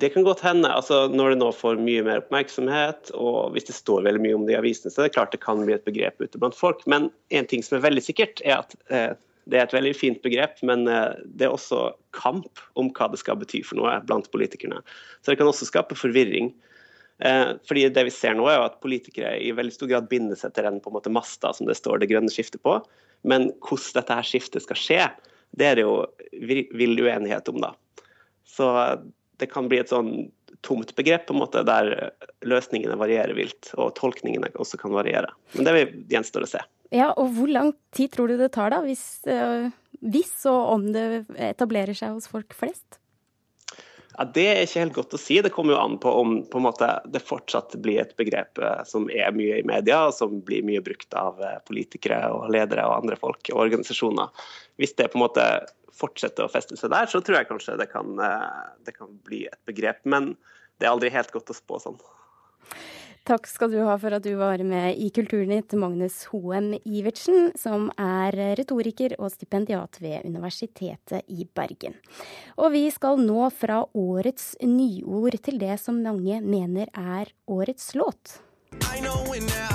Det 0.00 0.08
kan 0.14 0.24
godt 0.24 0.40
hende. 0.40 0.70
altså 0.72 1.06
Når 1.12 1.34
det 1.34 1.40
nå 1.42 1.50
får 1.52 1.80
mye 1.84 2.04
mer 2.06 2.22
oppmerksomhet, 2.22 3.12
og 3.12 3.52
hvis 3.52 3.68
det 3.68 3.76
står 3.76 4.06
veldig 4.06 4.22
mye 4.24 4.38
om 4.38 4.46
det 4.48 4.56
i 4.56 4.60
avisene, 4.60 4.92
så 4.92 5.02
er 5.02 5.10
det 5.10 5.16
klart 5.18 5.34
det 5.34 5.42
kan 5.44 5.60
bli 5.60 5.76
et 5.76 5.84
begrep 5.84 6.22
ute 6.22 6.40
blant 6.40 6.56
folk. 6.56 6.84
Men 6.88 7.10
en 7.30 7.48
ting 7.48 7.64
som 7.64 7.76
er 7.76 7.84
veldig 7.84 8.04
sikkert, 8.04 8.40
er 8.46 8.62
at 8.62 8.76
eh, 8.88 9.12
det 9.50 9.58
er 9.58 9.66
et 9.66 9.74
veldig 9.76 9.92
fint 9.98 10.22
begrep, 10.24 10.60
men 10.64 10.86
eh, 10.88 11.12
det 11.26 11.48
er 11.48 11.52
også 11.52 11.90
kamp 12.16 12.62
om 12.78 12.88
hva 12.96 13.10
det 13.12 13.20
skal 13.20 13.40
bety 13.40 13.60
for 13.66 13.80
noe 13.80 13.98
blant 14.08 14.30
politikerne. 14.32 14.80
Så 15.20 15.32
det 15.32 15.40
kan 15.40 15.50
også 15.50 15.68
skape 15.68 15.98
forvirring. 15.98 16.54
Eh, 17.22 17.52
fordi 17.68 17.86
det 17.94 18.02
vi 18.08 18.14
ser 18.14 18.34
nå 18.34 18.48
er 18.50 18.58
jo 18.58 18.66
at 18.66 18.80
Politikere 18.82 19.36
i 19.38 19.52
veldig 19.54 19.74
stor 19.74 19.90
grad 19.92 20.08
binder 20.10 20.38
seg 20.38 20.54
til 20.56 20.66
den 20.66 20.80
på 20.82 20.90
en 20.90 20.96
måte 20.96 21.12
masta 21.12 21.52
som 21.54 21.68
det 21.68 21.78
står 21.78 22.02
det 22.02 22.10
grønne 22.10 22.32
skiftet 22.32 22.62
på. 22.66 22.80
Men 23.28 23.52
hvordan 23.62 24.00
dette 24.00 24.18
her 24.18 24.26
skiftet 24.26 24.64
skal 24.64 24.80
skje, 24.80 25.02
det 25.54 25.68
er 25.68 25.78
det 25.78 25.84
jo 25.86 25.96
vill 26.42 26.96
uenighet 26.98 27.50
om. 27.52 27.60
da. 27.62 27.74
Så 28.48 28.66
det 29.38 29.50
kan 29.52 29.68
bli 29.70 29.78
et 29.82 29.92
sånn 29.92 30.30
tomt 30.62 30.94
begrep 30.98 31.26
på 31.26 31.34
en 31.34 31.42
måte, 31.42 31.62
der 31.66 32.12
løsningene 32.46 32.98
varierer 32.98 33.34
vilt, 33.34 33.72
og 33.74 33.94
tolkningene 33.98 34.50
også 34.54 34.78
kan 34.78 34.94
variere. 34.94 35.32
Men 35.56 35.66
det 35.66 35.74
gjenstår 36.12 36.46
å 36.46 36.50
se. 36.52 36.62
Ja, 36.92 37.10
og 37.16 37.32
hvor 37.34 37.50
lang 37.50 37.72
tid 37.96 38.12
tror 38.14 38.30
du 38.30 38.36
det 38.38 38.52
tar 38.54 38.74
da, 38.74 38.82
hvis, 38.84 39.24
øh, 39.30 39.70
hvis 40.12 40.34
og 40.50 40.74
om 40.76 40.90
det 40.94 41.24
etablerer 41.50 41.96
seg 41.98 42.14
hos 42.14 42.28
folk 42.30 42.54
flest? 42.54 43.01
Ja, 44.18 44.24
Det 44.24 44.44
er 44.44 44.62
ikke 44.66 44.82
helt 44.82 44.96
godt 44.96 45.14
å 45.16 45.20
si. 45.20 45.38
Det 45.44 45.52
kommer 45.54 45.74
jo 45.74 45.80
an 45.80 45.98
på 46.02 46.12
om 46.20 46.34
på 46.50 46.60
måte, 46.62 46.88
det 47.08 47.22
fortsatt 47.24 47.76
blir 47.84 48.02
et 48.02 48.16
begrep 48.20 48.60
eh, 48.60 48.82
som 48.88 49.08
er 49.10 49.32
mye 49.36 49.60
i 49.62 49.66
media, 49.68 50.04
og 50.08 50.16
som 50.16 50.40
blir 50.44 50.64
mye 50.66 50.82
brukt 50.84 51.16
av 51.16 51.40
eh, 51.40 51.60
politikere 51.68 52.26
og 52.34 52.50
ledere 52.52 52.84
og 52.88 52.98
andre 53.00 53.16
folk 53.20 53.52
og 53.54 53.64
organisasjoner. 53.66 54.44
Hvis 54.80 54.96
det 54.98 55.08
på 55.12 55.20
en 55.20 55.24
måte 55.24 55.46
fortsetter 55.96 56.44
å 56.44 56.52
feste 56.52 56.76
seg 56.76 56.92
der, 56.92 57.08
så 57.08 57.22
tror 57.24 57.40
jeg 57.40 57.48
kanskje 57.48 57.78
det 57.80 57.88
kan, 57.92 58.12
eh, 58.20 58.66
det 58.84 58.96
kan 58.98 59.16
bli 59.28 59.46
et 59.48 59.60
begrep. 59.68 60.04
Men 60.04 60.34
det 60.78 60.88
er 60.88 60.92
aldri 60.92 61.12
helt 61.14 61.32
godt 61.32 61.52
å 61.52 61.56
spå 61.56 61.80
sånn. 61.80 62.00
Takk 63.22 63.46
skal 63.46 63.70
du 63.70 63.76
ha 63.86 63.92
for 64.02 64.16
at 64.16 64.24
du 64.26 64.32
var 64.34 64.58
med 64.66 64.98
i 64.98 65.06
Kulturnytt, 65.14 65.76
Magnus 65.78 66.24
Hoem 66.32 66.72
Ivertsen, 66.82 67.52
som 67.54 67.86
er 67.94 68.34
retoriker 68.58 69.14
og 69.20 69.30
stipendiat 69.30 70.00
ved 70.02 70.26
Universitetet 70.26 71.22
i 71.30 71.46
Bergen. 71.46 71.94
Og 72.58 72.74
vi 72.74 72.88
skal 72.90 73.22
nå 73.22 73.46
fra 73.54 73.84
årets 73.94 74.56
nyord 74.66 75.38
til 75.46 75.62
det 75.62 75.78
som 75.78 76.02
mange 76.02 76.40
mener 76.42 76.90
er 76.90 77.30
årets 77.46 77.94
låt. 77.94 78.40
I 78.90 78.98
know 79.00 79.22
when 79.30 79.46
that 79.46 79.72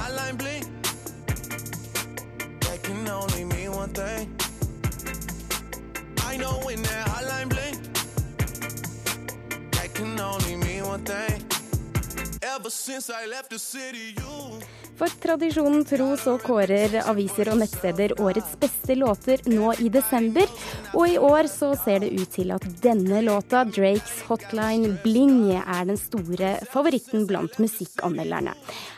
For 14.98 15.12
tradisjonen 15.22 15.84
tro 15.86 16.08
så 16.18 16.38
kårer 16.42 16.96
aviser 17.04 17.52
og 17.52 17.60
nettsteder 17.62 18.16
årets 18.24 18.56
beste 18.62 18.96
låter 18.98 19.44
nå 19.52 19.74
i 19.84 19.92
desember. 19.94 20.48
Og 20.96 21.12
i 21.12 21.18
år 21.22 21.50
så 21.52 21.74
ser 21.78 22.02
det 22.06 22.14
ut 22.16 22.32
til 22.34 22.54
at 22.56 22.66
denne 22.82 23.22
låta, 23.28 23.66
Drakes 23.68 24.24
Hotline 24.30 24.96
Bling, 25.04 25.52
er 25.60 25.86
den 25.92 26.00
store 26.02 26.56
favoritten 26.72 27.28
blant 27.30 27.60
musikkanmelderne. 27.62 28.56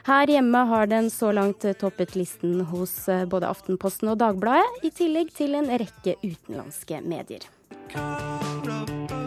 Her 0.07 0.35
hjemme 0.37 0.65
har 0.71 0.87
den 0.91 1.09
så 1.11 1.33
langt 1.35 1.65
toppet 1.81 2.15
listen 2.15 2.61
hos 2.71 2.95
både 3.31 3.49
Aftenposten 3.49 4.13
og 4.13 4.21
Dagbladet, 4.23 4.83
i 4.85 4.93
tillegg 4.93 5.33
til 5.35 5.57
en 5.59 5.71
rekke 5.81 6.15
utenlandske 6.23 7.01
medier. 7.03 7.43
Romance 7.89 9.18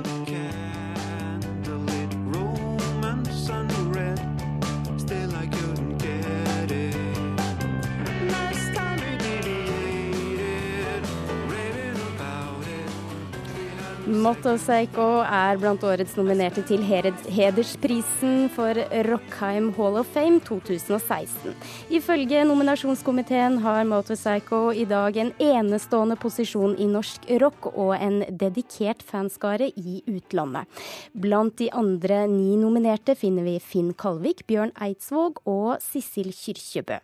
Motorpsycho 14.02 15.20
er 15.22 15.60
blant 15.62 15.84
årets 15.86 16.16
nominerte 16.18 16.64
til 16.66 16.80
hedersprisen 16.82 18.48
for 18.50 18.74
Rockheim 19.06 19.68
Hall 19.76 20.00
of 20.00 20.08
Fame 20.10 20.40
2016. 20.42 21.52
Ifølge 21.94 22.40
nominasjonskomiteen 22.48 23.60
har 23.62 23.84
Motorpsycho 23.86 24.72
i 24.74 24.88
dag 24.90 25.20
en 25.22 25.30
enestående 25.38 26.16
posisjon 26.18 26.74
i 26.82 26.88
norsk 26.90 27.28
rock 27.44 27.68
og 27.70 27.92
en 27.94 28.24
dedikert 28.26 29.04
fanskare 29.06 29.68
i 29.70 30.00
utlandet. 30.10 30.66
Blant 31.14 31.60
de 31.62 31.70
andre 31.70 32.24
ni 32.26 32.56
nominerte 32.58 33.14
finner 33.14 33.46
vi 33.46 33.54
Finn 33.62 33.94
Kalvik, 33.94 34.42
Bjørn 34.50 34.74
Eidsvåg 34.82 35.38
og 35.46 35.78
Sissel 35.78 36.34
Kyrkjebø. 36.34 36.98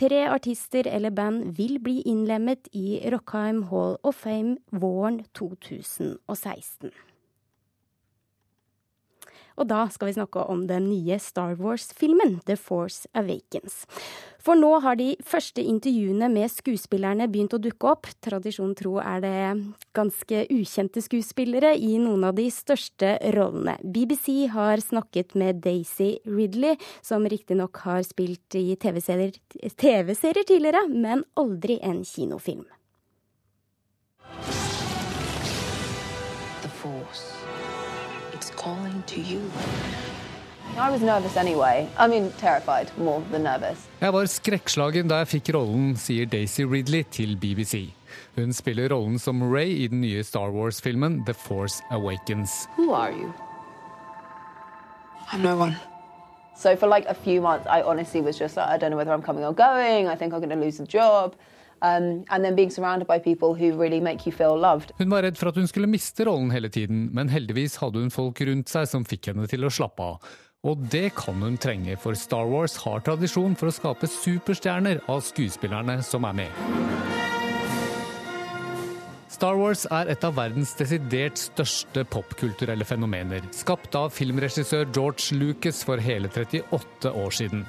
Tre 0.00 0.24
artister 0.32 0.88
eller 0.88 1.12
band 1.12 1.52
vil 1.60 1.76
bli 1.76 2.00
innlemmet 2.08 2.72
i 2.72 3.02
Rockheim 3.12 3.66
Hall 3.68 4.00
of 4.00 4.24
Fame 4.24 4.56
våren 4.72 5.20
2016. 5.36 6.16
Og 9.58 9.66
da 9.66 9.84
skal 9.90 10.10
vi 10.10 10.16
snakke 10.18 10.44
om 10.46 10.66
den 10.70 10.86
nye 10.86 11.18
Star 11.22 11.56
Wars-filmen 11.58 12.38
The 12.46 12.54
Force 12.58 13.08
Awakens. 13.18 13.82
For 14.38 14.56
nå 14.56 14.70
har 14.84 14.96
de 15.00 15.10
første 15.26 15.60
intervjuene 15.66 16.28
med 16.30 16.46
skuespillerne 16.52 17.26
begynt 17.28 17.56
å 17.56 17.60
dukke 17.60 17.90
opp. 17.90 18.06
Tradisjon 18.24 18.76
tro 18.78 18.94
er 19.02 19.18
det 19.24 19.34
ganske 19.98 20.44
ukjente 20.54 21.02
skuespillere 21.04 21.74
i 21.74 21.98
noen 21.98 22.28
av 22.30 22.38
de 22.38 22.46
største 22.54 23.16
rollene. 23.34 23.74
BBC 23.82 24.46
har 24.54 24.78
snakket 24.84 25.34
med 25.38 25.60
Daisy 25.66 26.14
Ridley, 26.24 26.78
som 27.02 27.26
riktignok 27.26 27.82
har 27.82 28.06
spilt 28.06 28.56
i 28.56 28.78
TV-serier 28.78 29.36
TV 29.74 30.14
tidligere, 30.14 30.86
men 30.88 31.26
aldri 31.36 31.82
en 31.82 32.04
kinofilm. 32.06 32.66
Force. 36.82 37.32
It's 38.32 38.50
calling 38.50 39.02
to 39.06 39.20
you. 39.20 39.40
I 40.76 40.90
was 40.90 41.00
nervous 41.02 41.36
anyway. 41.36 41.88
I 41.98 42.06
mean, 42.06 42.30
terrified 42.38 42.90
more 42.96 43.20
than 43.32 43.42
nervous. 43.42 43.88
Jeg 44.00 44.12
var 44.12 44.26
skrekkslagen 44.30 45.08
da 45.10 45.18
jeg 45.24 45.28
fikk 45.32 45.50
rollen, 45.56 45.96
sier 45.98 46.26
Daisy 46.30 46.62
Ridley 46.62 47.02
til 47.10 47.34
BBC. 47.36 47.88
Hun 48.36 48.52
spiller 48.52 48.92
rollen 48.94 49.18
som 49.18 49.42
Ray 49.42 49.74
i 49.82 49.88
den 49.90 50.00
nye 50.00 50.22
Star 50.22 50.50
Wars-filmen 50.54 51.24
The 51.26 51.34
Force 51.34 51.82
Awakens. 51.90 52.68
Who 52.76 52.92
are 52.94 53.10
you? 53.10 53.32
I'm 55.32 55.42
no 55.42 55.56
one. 55.56 55.74
So 56.56 56.76
for 56.76 56.86
like 56.86 57.06
a 57.06 57.14
few 57.14 57.40
months, 57.40 57.66
I 57.66 57.82
honestly 57.82 58.20
was 58.20 58.38
just 58.38 58.56
like, 58.56 58.68
I 58.68 58.78
don't 58.78 58.90
know 58.90 58.96
whether 58.96 59.12
I'm 59.12 59.22
coming 59.22 59.44
or 59.44 59.52
going. 59.52 60.06
I 60.06 60.14
think 60.14 60.32
I'm 60.32 60.40
going 60.40 60.50
to 60.50 60.64
lose 60.64 60.78
the 60.78 60.86
job. 60.86 61.34
Um. 61.82 62.24
Hun 64.98 65.10
var 65.10 65.22
redd 65.22 65.38
for 65.38 65.50
at 65.50 65.60
hun 65.60 65.70
skulle 65.70 65.90
miste 65.90 66.26
rollen 66.26 66.50
hele 66.50 66.68
tiden, 66.68 67.08
men 67.14 67.28
heldigvis 67.32 67.78
hadde 67.82 68.02
hun 68.02 68.10
folk 68.14 68.40
rundt 68.40 68.72
seg 68.72 68.88
som 68.90 69.06
fikk 69.08 69.32
henne 69.32 69.48
til 69.50 69.66
å 69.66 69.72
slappe 69.72 70.02
av. 70.02 70.28
Og 70.66 70.80
det 70.90 71.12
kan 71.14 71.38
hun 71.38 71.58
trenge, 71.60 71.94
for 72.02 72.18
Star 72.18 72.48
Wars 72.50 72.76
har 72.82 73.04
tradisjon 73.06 73.54
for 73.58 73.70
å 73.70 73.74
skape 73.74 74.10
superstjerner 74.10 75.04
av 75.06 75.22
skuespillerne 75.22 76.00
som 76.02 76.26
er 76.26 76.40
med. 76.42 76.87
Star 79.38 79.54
Wars 79.54 79.84
er 79.94 80.08
et 80.10 80.24
av 80.26 80.32
verdens 80.34 80.72
desidert 80.74 81.38
største 81.38 82.02
popkulturelle 82.10 82.82
fenomener, 82.82 83.44
skapt 83.54 83.94
av 83.94 84.10
filmregissør 84.10 84.88
George 84.90 85.36
Lucas 85.38 85.84
for 85.86 86.02
hele 86.02 86.26
38 86.26 87.12
år 87.14 87.36
siden. 87.36 87.62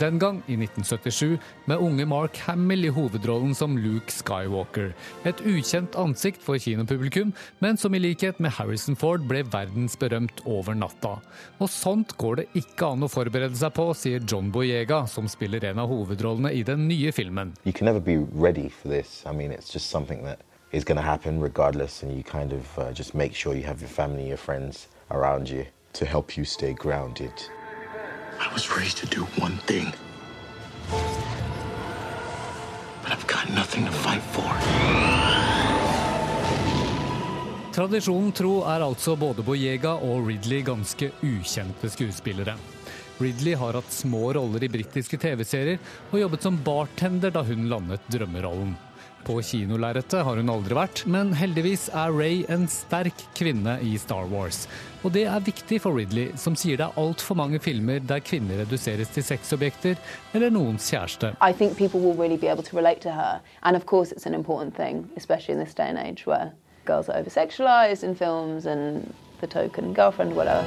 Den 0.00 0.16
gang, 0.22 0.38
i 0.48 0.56
1977, 0.56 1.36
med 1.68 1.84
unge 1.84 2.08
Mark 2.08 2.40
Hamill 2.46 2.88
i 2.88 2.94
hovedrollen 2.96 3.52
som 3.52 3.76
Luke 3.76 4.08
Skywalker. 4.16 4.94
Et 5.28 5.44
ukjent 5.44 6.00
ansikt 6.00 6.40
for 6.40 6.56
kinopublikum, 6.56 7.36
men 7.60 7.76
som 7.76 7.92
i 7.92 8.00
likhet 8.00 8.40
med 8.40 8.56
Harrison 8.56 8.96
Ford 8.96 9.28
ble 9.28 9.44
verdensberømt 9.44 10.40
over 10.48 10.72
natta. 10.72 11.18
Og 11.60 11.68
sånt 11.68 12.16
går 12.16 12.40
det 12.40 12.50
ikke 12.64 12.94
an 12.94 13.04
å 13.04 13.12
forberede 13.12 13.60
seg 13.60 13.76
på, 13.76 13.90
sier 13.92 14.24
John 14.24 14.48
Boyega, 14.48 15.04
som 15.04 15.28
spiller 15.28 15.68
en 15.68 15.84
av 15.84 15.92
hovedrollene 15.92 16.56
i 16.56 16.64
den 16.64 16.88
nye 16.88 17.12
filmen. 17.12 17.52
You 17.68 17.76
can 17.76 17.92
never 17.92 18.00
be 18.00 18.22
ready 18.32 18.70
for 18.70 18.88
this. 18.88 19.20
I 19.28 19.36
mean, 19.36 19.52
it's 19.52 19.68
just 19.68 19.92
something 19.92 20.24
is 20.72 20.84
going 20.84 20.96
to 20.96 21.02
happen 21.02 21.40
regardless, 21.40 22.02
and 22.02 22.16
you 22.16 22.22
kind 22.22 22.52
of 22.52 22.78
uh, 22.78 22.92
just 22.92 23.14
make 23.14 23.34
sure 23.34 23.54
you 23.54 23.64
have 23.64 23.80
your 23.80 23.88
family, 23.88 24.28
your 24.28 24.36
friends 24.36 24.88
around 25.10 25.48
you 25.48 25.66
to 25.94 26.04
help 26.06 26.36
you 26.36 26.44
stay 26.44 26.72
grounded. 26.72 27.32
I 28.38 28.52
was 28.52 28.70
raised 28.76 28.98
to 28.98 29.06
do 29.06 29.24
one 29.36 29.58
thing. 29.66 29.92
But 33.02 33.12
I've 33.12 33.26
got 33.26 33.50
nothing 33.50 33.84
to 33.86 33.92
fight 33.92 34.22
for. 34.22 34.50
Tradisjonen 37.74 38.32
tro 38.32 38.64
er 38.66 38.82
altså 38.82 39.14
både 39.16 39.44
Boyega 39.46 39.92
og 40.02 40.26
Ridley 40.26 40.64
ganske 40.66 41.12
ukjente 41.22 41.90
skuespillere. 41.90 42.56
Ridley 43.20 43.54
har 43.54 43.78
hatt 43.78 43.92
små 43.94 44.32
roller 44.34 44.64
i 44.64 44.68
britiske 44.72 45.18
TV-serier 45.20 45.78
og 46.10 46.18
jobbet 46.20 46.46
som 46.46 46.58
bartender 46.66 47.30
da 47.30 47.44
hun 47.46 47.68
landet 47.70 48.06
drømmerollen. 48.10 48.74
På 49.24 49.42
kinolerretet 49.42 50.24
har 50.24 50.36
hun 50.40 50.50
aldri 50.50 50.76
vært, 50.76 51.02
men 51.04 51.34
heldigvis 51.36 51.88
er 51.92 52.12
Ray 52.14 52.44
en 52.48 52.64
sterk 52.72 53.26
kvinne 53.36 53.76
i 53.84 53.96
Star 54.00 54.24
Wars. 54.32 54.64
Og 55.04 55.12
det 55.12 55.26
er 55.28 55.44
viktig 55.44 55.80
for 55.84 55.96
Ridley, 55.96 56.32
som 56.40 56.56
sier 56.56 56.80
det 56.80 56.86
er 56.86 57.00
altfor 57.00 57.36
mange 57.36 57.60
filmer 57.60 58.00
der 58.00 58.22
kvinner 58.24 58.62
reduseres 58.62 59.12
til 59.12 59.24
sexobjekter 59.24 60.00
eller 60.34 60.52
noens 60.52 60.88
kjæreste. 60.88 61.34
I 61.40 61.52
think 61.52 61.76
people 61.76 62.00
will 62.00 62.16
really 62.16 62.40
to 62.40 62.76
relate 62.76 63.00
to 63.00 63.10
her. 63.10 63.40
And 63.62 63.76
of 63.76 63.86
course, 63.86 64.12
it's 64.12 64.26
an 64.26 64.34
important 64.34 64.74
thing, 64.74 65.10
especially 65.16 65.54
in 65.54 65.64
this 65.64 65.74
day 65.74 65.88
and 65.88 65.98
age 65.98 66.26
where 66.26 66.52
girls 66.86 67.08
are 67.08 67.18
over 67.18 67.30
sexualized 67.30 68.02
in 68.02 68.14
films 68.14 68.66
and 68.66 69.12
the 69.40 69.46
token 69.46 69.94
girlfriend, 69.94 70.34
whatever. 70.34 70.64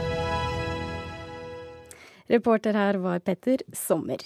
Reporter 2.29 2.74
her 2.74 2.98
var 2.98 3.19
Petter 3.19 3.57
Sommer. 3.74 4.17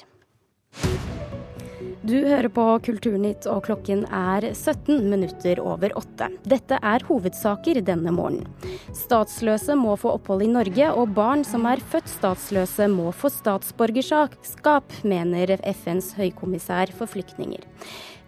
Du 2.08 2.16
hører 2.24 2.48
på 2.48 2.64
Kulturnytt, 2.86 3.44
og 3.52 3.66
klokken 3.66 4.06
er 4.16 4.46
17 4.54 5.10
minutter 5.12 5.60
over 5.60 5.92
åtte. 6.00 6.30
Dette 6.48 6.78
er 6.80 7.04
hovedsaker 7.04 7.82
denne 7.84 8.14
morgenen. 8.16 8.48
Statsløse 8.96 9.76
må 9.76 9.98
få 10.00 10.14
opphold 10.16 10.46
i 10.46 10.52
Norge, 10.54 10.88
og 10.96 11.12
barn 11.18 11.44
som 11.44 11.68
er 11.68 11.84
født 11.92 12.08
statsløse 12.14 12.88
må 12.94 13.12
få 13.12 13.28
statsborgerskap, 13.34 14.96
mener 15.04 15.58
FNs 15.68 16.14
høykommissær 16.16 16.96
for 16.96 17.12
flyktninger. 17.12 17.68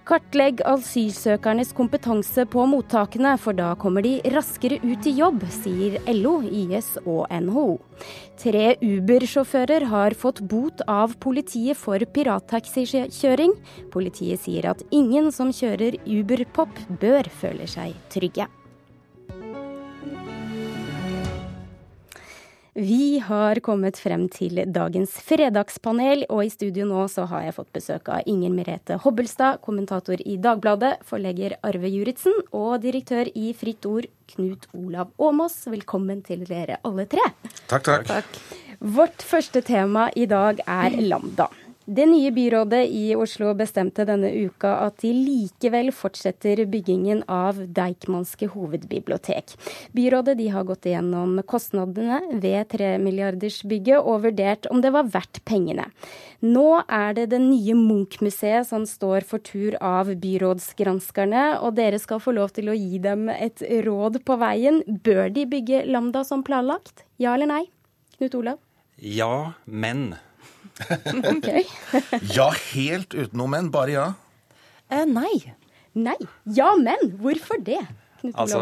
Kartlegg 0.09 0.63
asylsøkernes 0.65 1.69
kompetanse 1.77 2.41
på 2.49 2.63
mottakene, 2.71 3.35
for 3.37 3.53
da 3.53 3.75
kommer 3.77 4.01
de 4.01 4.15
raskere 4.33 4.79
ut 4.81 5.05
i 5.05 5.13
jobb, 5.19 5.43
sier 5.53 5.99
LO, 6.09 6.39
YS 6.41 6.95
og 7.03 7.27
NHO. 7.29 7.67
Tre 8.41 8.71
Uber-sjåfører 8.81 9.85
har 9.91 10.17
fått 10.17 10.41
bot 10.49 10.81
av 10.89 11.13
politiet 11.21 11.77
for 11.77 12.01
pirattaxikjøring. 12.01 13.53
Politiet 13.93 14.41
sier 14.47 14.71
at 14.73 14.81
ingen 14.89 15.29
som 15.35 15.53
kjører 15.53 16.01
Uber-pop 16.09 16.87
bør 17.03 17.29
føle 17.29 17.69
seg 17.69 17.93
trygge. 18.09 18.49
Vi 22.79 23.19
har 23.19 23.59
kommet 23.59 23.97
frem 23.99 24.21
til 24.31 24.61
dagens 24.71 25.11
fredagspanel, 25.27 26.21
og 26.31 26.45
i 26.45 26.51
studio 26.53 26.85
nå 26.87 27.01
så 27.11 27.25
har 27.27 27.43
jeg 27.43 27.55
fått 27.57 27.73
besøk 27.75 28.07
av 28.15 28.29
Inger 28.29 28.53
Merete 28.55 28.95
Hobbelstad, 29.03 29.59
kommentator 29.65 30.23
i 30.23 30.37
Dagbladet, 30.39 30.93
forlegger 31.09 31.57
Arve 31.59 31.91
Juritzen 31.91 32.37
og 32.55 32.77
direktør 32.85 33.27
i 33.35 33.51
Fritt 33.51 33.83
Ord, 33.89 34.07
Knut 34.31 34.69
Olav 34.71 35.11
Åmås. 35.19 35.65
Velkommen 35.67 36.23
til 36.23 36.47
dere 36.47 36.79
alle 36.87 37.03
tre. 37.11 37.25
Takk, 37.67 37.91
takk. 38.07 38.43
Vårt 38.79 39.27
første 39.27 39.59
tema 39.59 40.07
i 40.15 40.29
dag 40.31 40.63
er 40.63 40.95
Lambda. 41.03 41.51
Det 41.89 42.05
nye 42.05 42.29
byrådet 42.31 42.83
i 42.93 43.15
Oslo 43.17 43.49
bestemte 43.57 44.03
denne 44.05 44.29
uka 44.45 44.75
at 44.83 44.99
de 45.01 45.09
likevel 45.09 45.87
fortsetter 45.89 46.59
byggingen 46.69 47.23
av 47.25 47.57
Deichmanske 47.65 48.45
hovedbibliotek. 48.53 49.55
Byrådet 49.97 50.35
har 50.53 50.67
gått 50.69 50.85
igjennom 50.85 51.39
kostnadene 51.49 52.37
ved 52.43 52.69
tremilliardersbygget 52.75 54.05
og 54.05 54.27
vurdert 54.27 54.69
om 54.69 54.85
det 54.85 54.93
var 54.93 55.09
verdt 55.09 55.41
pengene. 55.49 55.87
Nå 56.45 56.83
er 56.85 57.17
det 57.17 57.31
det 57.33 57.41
nye 57.47 57.73
Munch-museet 57.73 58.69
som 58.69 58.85
står 58.85 59.25
for 59.25 59.41
tur 59.41 59.73
av 59.81 60.13
byrådsgranskerne, 60.13 61.57
og 61.57 61.73
dere 61.81 61.97
skal 61.97 62.21
få 62.21 62.37
lov 62.37 62.53
til 62.53 62.69
å 62.69 62.77
gi 62.77 63.01
dem 63.01 63.33
et 63.33 63.65
råd 63.89 64.21
på 64.29 64.37
veien. 64.37 64.83
Bør 64.85 65.25
de 65.33 65.49
bygge 65.49 65.87
Lambda 65.89 66.21
som 66.21 66.45
planlagt? 66.45 67.07
Ja 67.17 67.33
eller 67.33 67.49
nei? 67.49 67.63
Knut 68.19 68.37
Olav? 68.37 68.61
Ja, 69.01 69.55
men 69.65 70.11
Ja, 72.37 72.49
helt 72.73 73.13
uten 73.15 73.37
noe 73.39 73.51
men. 73.51 73.71
Bare 73.73 73.95
ja. 73.95 74.05
Eh, 74.89 75.05
nei. 75.09 75.53
Nei. 75.97 76.17
Ja, 76.45 76.73
men. 76.79 77.15
Hvorfor 77.21 77.61
det? 77.65 77.81
Knut 78.19 78.35
Altså, 78.35 78.59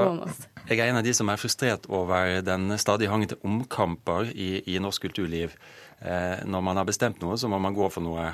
jeg 0.69 0.79
er 0.83 0.91
en 0.91 0.99
av 0.99 1.05
de 1.05 1.13
som 1.17 1.29
er 1.33 1.39
frustrert 1.41 1.87
over 1.89 2.41
den 2.45 2.69
stadig 2.77 3.07
hangen 3.09 3.31
til 3.31 3.39
omkamper 3.47 4.29
i, 4.29 4.59
i 4.69 4.77
norsk 4.83 5.07
kulturliv. 5.07 5.55
Eh, 5.97 6.43
når 6.45 6.65
man 6.65 6.77
har 6.77 6.85
bestemt 6.85 7.23
noe, 7.23 7.37
så 7.41 7.49
må 7.49 7.57
man 7.61 7.73
gå 7.73 7.87
for 7.89 8.05
noe. 8.05 8.27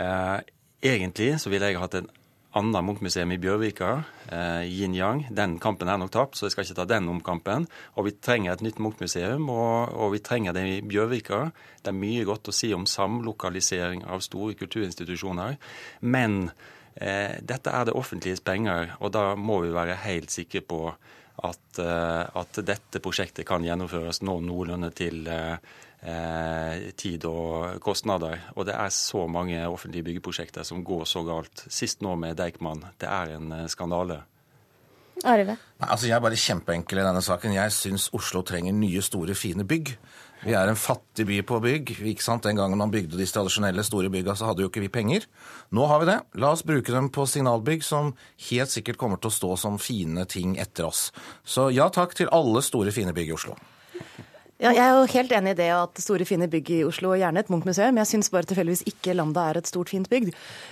Eh, 0.00 0.38
egentlig 0.94 1.34
så 1.42 1.52
ville 1.52 1.68
jeg 1.68 1.80
hatt 1.82 1.98
en 1.98 2.08
annet 2.56 2.84
Munch-museum 2.84 3.32
i 3.32 3.38
Bjørvika, 3.38 4.04
eh, 4.32 4.64
Yin-Yang. 4.64 5.26
Den 5.30 5.58
kampen 5.58 5.88
er 5.88 5.98
nok 5.98 6.10
tapt, 6.10 6.36
så 6.36 6.46
jeg 6.46 6.54
skal 6.54 6.64
ikke 6.64 6.78
ta 6.78 6.86
den 6.88 7.08
omkampen. 7.08 7.66
Og 7.96 8.06
vi 8.06 8.12
trenger 8.12 8.52
et 8.52 8.62
nytt 8.64 8.80
Munch-museum, 8.80 9.50
og, 9.52 9.92
og 9.92 10.14
vi 10.14 10.22
trenger 10.24 10.56
det 10.56 10.64
i 10.64 10.80
Bjørvika. 10.80 11.50
Det 11.82 11.92
er 11.92 11.98
mye 11.98 12.24
godt 12.24 12.48
å 12.48 12.56
si 12.56 12.72
om 12.74 12.86
samlokalisering 12.88 14.06
av 14.08 14.24
store 14.24 14.56
kulturinstitusjoner. 14.56 15.58
Men 16.00 16.50
eh, 16.96 17.36
dette 17.42 17.70
er 17.70 17.84
det 17.84 17.96
offentliges 17.96 18.40
penger, 18.40 18.96
og 19.00 19.12
da 19.12 19.34
må 19.36 19.60
vi 19.66 19.74
være 19.76 20.00
helt 20.06 20.32
sikre 20.32 20.64
på 20.64 20.80
at, 21.44 21.78
eh, 21.78 22.24
at 22.24 22.62
dette 22.64 23.04
prosjektet 23.04 23.44
kan 23.46 23.64
gjennomføres 23.64 24.22
nå 24.24 24.40
noenlunde 24.40 24.94
til 24.96 25.28
eh, 26.06 26.92
tid 26.98 27.26
og 27.28 27.80
kostnader. 27.84 28.40
Og 28.54 28.68
det 28.68 28.76
er 28.76 28.94
så 28.94 29.26
mange 29.30 29.58
offentlige 29.66 30.06
byggeprosjekter 30.10 30.66
som 30.66 30.84
går 30.86 31.04
så 31.08 31.24
galt. 31.26 31.66
Sist 31.68 32.04
nå 32.04 32.14
med 32.20 32.38
Deichman. 32.38 32.84
Det 33.00 33.10
er 33.10 33.36
en 33.36 33.52
eh, 33.52 33.68
skandale. 33.72 34.22
Arve? 35.24 35.56
Nei, 35.80 35.88
altså 35.88 36.10
Jeg 36.10 36.16
er 36.16 36.20
bare 36.20 36.36
kjempeenkel 36.36 37.00
i 37.00 37.06
denne 37.06 37.24
saken. 37.24 37.56
Jeg 37.56 37.72
syns 37.72 38.10
Oslo 38.16 38.42
trenger 38.44 38.74
nye, 38.76 39.02
store, 39.04 39.36
fine 39.38 39.64
bygg. 39.64 39.94
Vi 40.44 40.52
er 40.52 40.68
en 40.68 40.76
fattig 40.76 41.24
by 41.26 41.38
på 41.48 41.58
bygg. 41.64 41.94
ikke 42.12 42.22
sant? 42.22 42.44
Den 42.44 42.58
gangen 42.60 42.78
man 42.78 42.92
bygde 42.92 43.16
de 43.16 43.24
tradisjonelle 43.26 43.82
store 43.86 44.10
bygga, 44.12 44.34
så 44.36 44.50
hadde 44.50 44.62
jo 44.62 44.68
ikke 44.68 44.84
vi 44.84 44.92
penger. 44.92 45.24
Nå 45.72 45.86
har 45.88 46.02
vi 46.02 46.10
det. 46.10 46.18
La 46.36 46.52
oss 46.52 46.62
bruke 46.66 46.92
dem 46.92 47.08
på 47.08 47.24
signalbygg, 47.26 47.82
som 47.82 48.12
helt 48.50 48.70
sikkert 48.70 49.00
kommer 49.00 49.16
til 49.16 49.32
å 49.32 49.36
stå 49.38 49.56
som 49.64 49.80
fine 49.80 50.26
ting 50.28 50.58
etter 50.60 50.90
oss. 50.90 51.08
Så 51.44 51.70
ja 51.74 51.88
takk 51.88 52.14
til 52.14 52.28
alle 52.28 52.62
store, 52.62 52.92
fine 52.92 53.16
bygg 53.16 53.32
i 53.32 53.36
Oslo. 53.38 53.56
Ja, 54.56 54.70
jeg 54.72 54.80
er 54.80 54.94
jo 54.96 55.08
helt 55.12 55.32
enig 55.36 55.50
i 55.52 55.56
det 55.58 55.66
at 55.68 55.98
store, 56.00 56.24
fine 56.24 56.46
bygg 56.48 56.70
i 56.72 56.78
Oslo, 56.88 57.10
og 57.12 57.18
gjerne 57.20 57.42
et 57.42 57.50
Munch-museum. 57.52 57.98
Jeg 58.00 58.08
syns 58.08 58.30
bare 58.32 58.48
tilfeldigvis 58.48 58.86
ikke 58.88 59.12
Lambda 59.12 59.42
er 59.50 59.58
et 59.60 59.68
stort, 59.68 59.90
fint 59.92 60.08
bygg. 60.08 60.30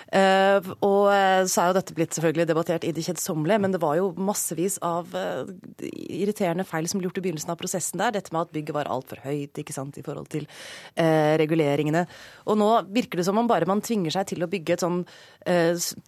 Eh, 0.08 0.70
og 0.78 1.10
eh, 1.12 1.42
så 1.52 1.60
er 1.60 1.68
jo 1.68 1.74
dette 1.76 1.96
blitt 1.98 2.16
selvfølgelig 2.16 2.46
debattert 2.48 2.86
i 2.88 2.94
det 2.96 3.04
kjedsommelige, 3.04 3.60
men 3.60 3.74
det 3.74 3.82
var 3.82 3.98
jo 3.98 4.06
massevis 4.16 4.78
av 4.80 5.12
eh, 5.20 5.52
irriterende 5.84 6.64
feil 6.64 6.88
som 6.88 7.02
ble 7.02 7.10
gjort 7.10 7.20
i 7.20 7.24
begynnelsen 7.26 7.52
av 7.52 7.58
prosessen 7.60 8.00
der. 8.00 8.14
Dette 8.16 8.32
med 8.32 8.46
at 8.46 8.54
bygget 8.56 8.78
var 8.78 8.88
altfor 8.94 9.20
høyt 9.26 9.60
ikke 9.60 9.76
sant, 9.76 10.00
i 10.00 10.06
forhold 10.06 10.32
til 10.32 10.48
reguleringene. 10.94 12.06
Og 12.48 12.56
nå 12.58 12.68
virker 12.94 13.20
det 13.20 13.26
som 13.26 13.36
om 13.40 13.48
bare 13.50 13.66
man 13.68 13.82
tvinger 13.84 14.14
seg 14.14 14.30
til 14.30 14.44
å 14.44 14.48
bygge 14.50 14.76
et 14.76 14.84
sånn 14.84 15.02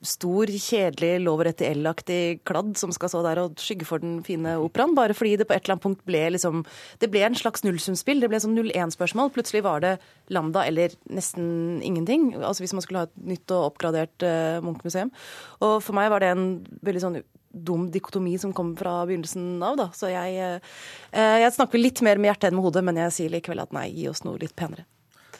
stor, 0.06 0.48
kjedelig, 0.48 1.10
lover 1.24 1.50
etter 1.50 1.74
L-aktig 1.74 2.40
kladd 2.48 2.72
som 2.80 2.92
skal 2.94 3.10
stå 3.12 3.22
der 3.26 3.42
og 3.42 3.60
skygge 3.60 3.88
for 3.88 4.00
den 4.02 4.20
fine 4.26 4.56
operaen, 4.62 4.94
bare 4.96 5.16
fordi 5.16 5.34
det 5.40 5.48
på 5.48 5.56
et 5.56 5.64
eller 5.64 5.76
annet 5.76 5.84
punkt 5.84 6.04
ble 6.08 6.22
liksom 6.36 6.62
Det 7.02 7.10
ble 7.12 7.24
en 7.26 7.36
slags 7.36 7.65
nullsumspill. 7.66 8.22
Det 8.22 8.30
ble 8.32 8.40
sånn 8.42 8.56
0-1-spørsmål. 8.56 9.32
Plutselig 9.34 9.64
var 9.66 9.84
det 9.84 9.96
Lambda 10.32 10.64
eller 10.68 10.94
nesten 11.12 11.82
ingenting. 11.84 12.30
Altså 12.40 12.64
hvis 12.64 12.74
man 12.76 12.84
skulle 12.84 13.04
ha 13.04 13.10
et 13.10 13.24
nytt 13.34 13.54
og 13.54 13.72
oppgradert 13.72 14.26
uh, 14.26 14.62
Munch-museum. 14.64 15.12
Og 15.60 15.78
for 15.84 15.98
meg 15.98 16.10
var 16.12 16.24
det 16.24 16.32
en 16.34 16.46
veldig 16.86 17.04
sånn 17.04 17.20
dum 17.56 17.86
dikotomi 17.92 18.34
som 18.40 18.52
kom 18.56 18.74
fra 18.76 18.98
begynnelsen 19.08 19.62
av, 19.64 19.78
da. 19.80 19.88
Så 19.96 20.10
jeg, 20.12 20.60
uh, 20.60 21.38
jeg 21.42 21.54
snakker 21.56 21.82
litt 21.82 22.04
mer 22.06 22.20
med 22.20 22.32
hjertet 22.32 22.50
enn 22.50 22.58
med 22.58 22.68
hodet, 22.68 22.84
men 22.86 23.00
jeg 23.04 23.16
sier 23.16 23.32
likevel 23.36 23.64
at 23.64 23.74
nei, 23.76 23.88
gi 23.96 24.10
oss 24.12 24.24
noe 24.26 24.40
litt 24.40 24.56
penere. 24.58 24.88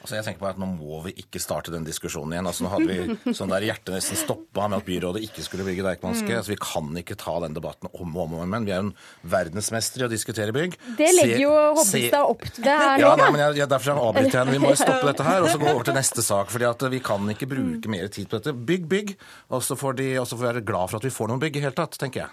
Altså 0.07 0.21
jeg 0.21 0.25
tenker 0.29 0.39
på 0.45 0.47
at 0.53 0.59
Nå 0.63 0.67
må 0.71 1.01
vi 1.03 1.13
ikke 1.19 1.41
starte 1.43 1.73
den 1.75 1.83
diskusjonen 1.83 2.37
igjen. 2.37 2.47
Altså 2.47 2.63
Nå 2.63 2.71
hadde 2.71 2.87
vi 3.27 3.35
sånn 3.35 3.51
der 3.51 3.65
hjertet 3.67 3.91
nesten 3.97 4.21
stoppa 4.21 4.69
med 4.71 4.79
at 4.79 4.87
byrådet 4.87 5.25
ikke 5.27 5.43
skulle 5.43 5.67
bygge 5.67 5.83
Deichmanske. 5.83 6.29
Mm. 6.31 6.37
Altså 6.39 6.53
Vi 6.55 6.59
kan 6.63 7.01
ikke 7.03 7.17
ta 7.19 7.35
den 7.43 7.57
debatten 7.59 7.91
om 7.91 8.15
og 8.15 8.37
om 8.37 8.37
igjen. 8.55 8.69
Vi 8.69 8.75
er 8.77 8.79
jo 8.79 8.85
en 8.87 8.93
verdensmester 9.35 10.05
i 10.05 10.07
å 10.07 10.11
diskutere 10.13 10.55
bygg. 10.55 10.79
Det 11.01 11.11
legger 11.19 11.35
Se- 11.35 11.43
jo 11.43 11.51
Hobbestad 11.81 12.21
opp 12.23 12.47
til 12.47 12.65
det 12.69 12.79
her 12.85 13.03
Ja, 13.03 13.11
da. 13.19 13.31
men 13.35 13.43
jeg, 13.43 13.59
jeg, 13.65 13.69
Derfor 13.75 13.99
avbryter 14.07 14.39
jeg. 14.45 14.55
Vi 14.55 14.63
må 14.63 14.73
stoppe 14.85 15.11
dette 15.11 15.27
her 15.27 15.43
og 15.43 15.51
så 15.51 15.59
gå 15.59 15.69
over 15.75 15.91
til 15.91 15.99
neste 15.99 16.23
sak. 16.23 16.55
fordi 16.55 16.71
at 16.71 16.87
vi 16.95 17.03
kan 17.11 17.27
ikke 17.35 17.51
bruke 17.51 17.91
mer 17.91 18.07
tid 18.09 18.31
på 18.31 18.39
dette. 18.39 18.55
Bygg, 18.55 18.87
bygg. 18.95 19.15
Og 19.51 19.67
så 19.67 19.75
får 19.75 19.99
de 19.99 20.13
og 20.23 20.31
så 20.31 20.39
får 20.39 20.45
vi 20.47 20.53
være 20.55 20.67
glad 20.71 20.91
for 20.95 21.03
at 21.03 21.11
vi 21.11 21.15
får 21.19 21.35
noen 21.35 21.43
bygg 21.43 21.59
i 21.59 21.67
hele 21.67 21.75
tatt, 21.83 21.99
tenker 21.99 22.29
jeg. 22.29 22.31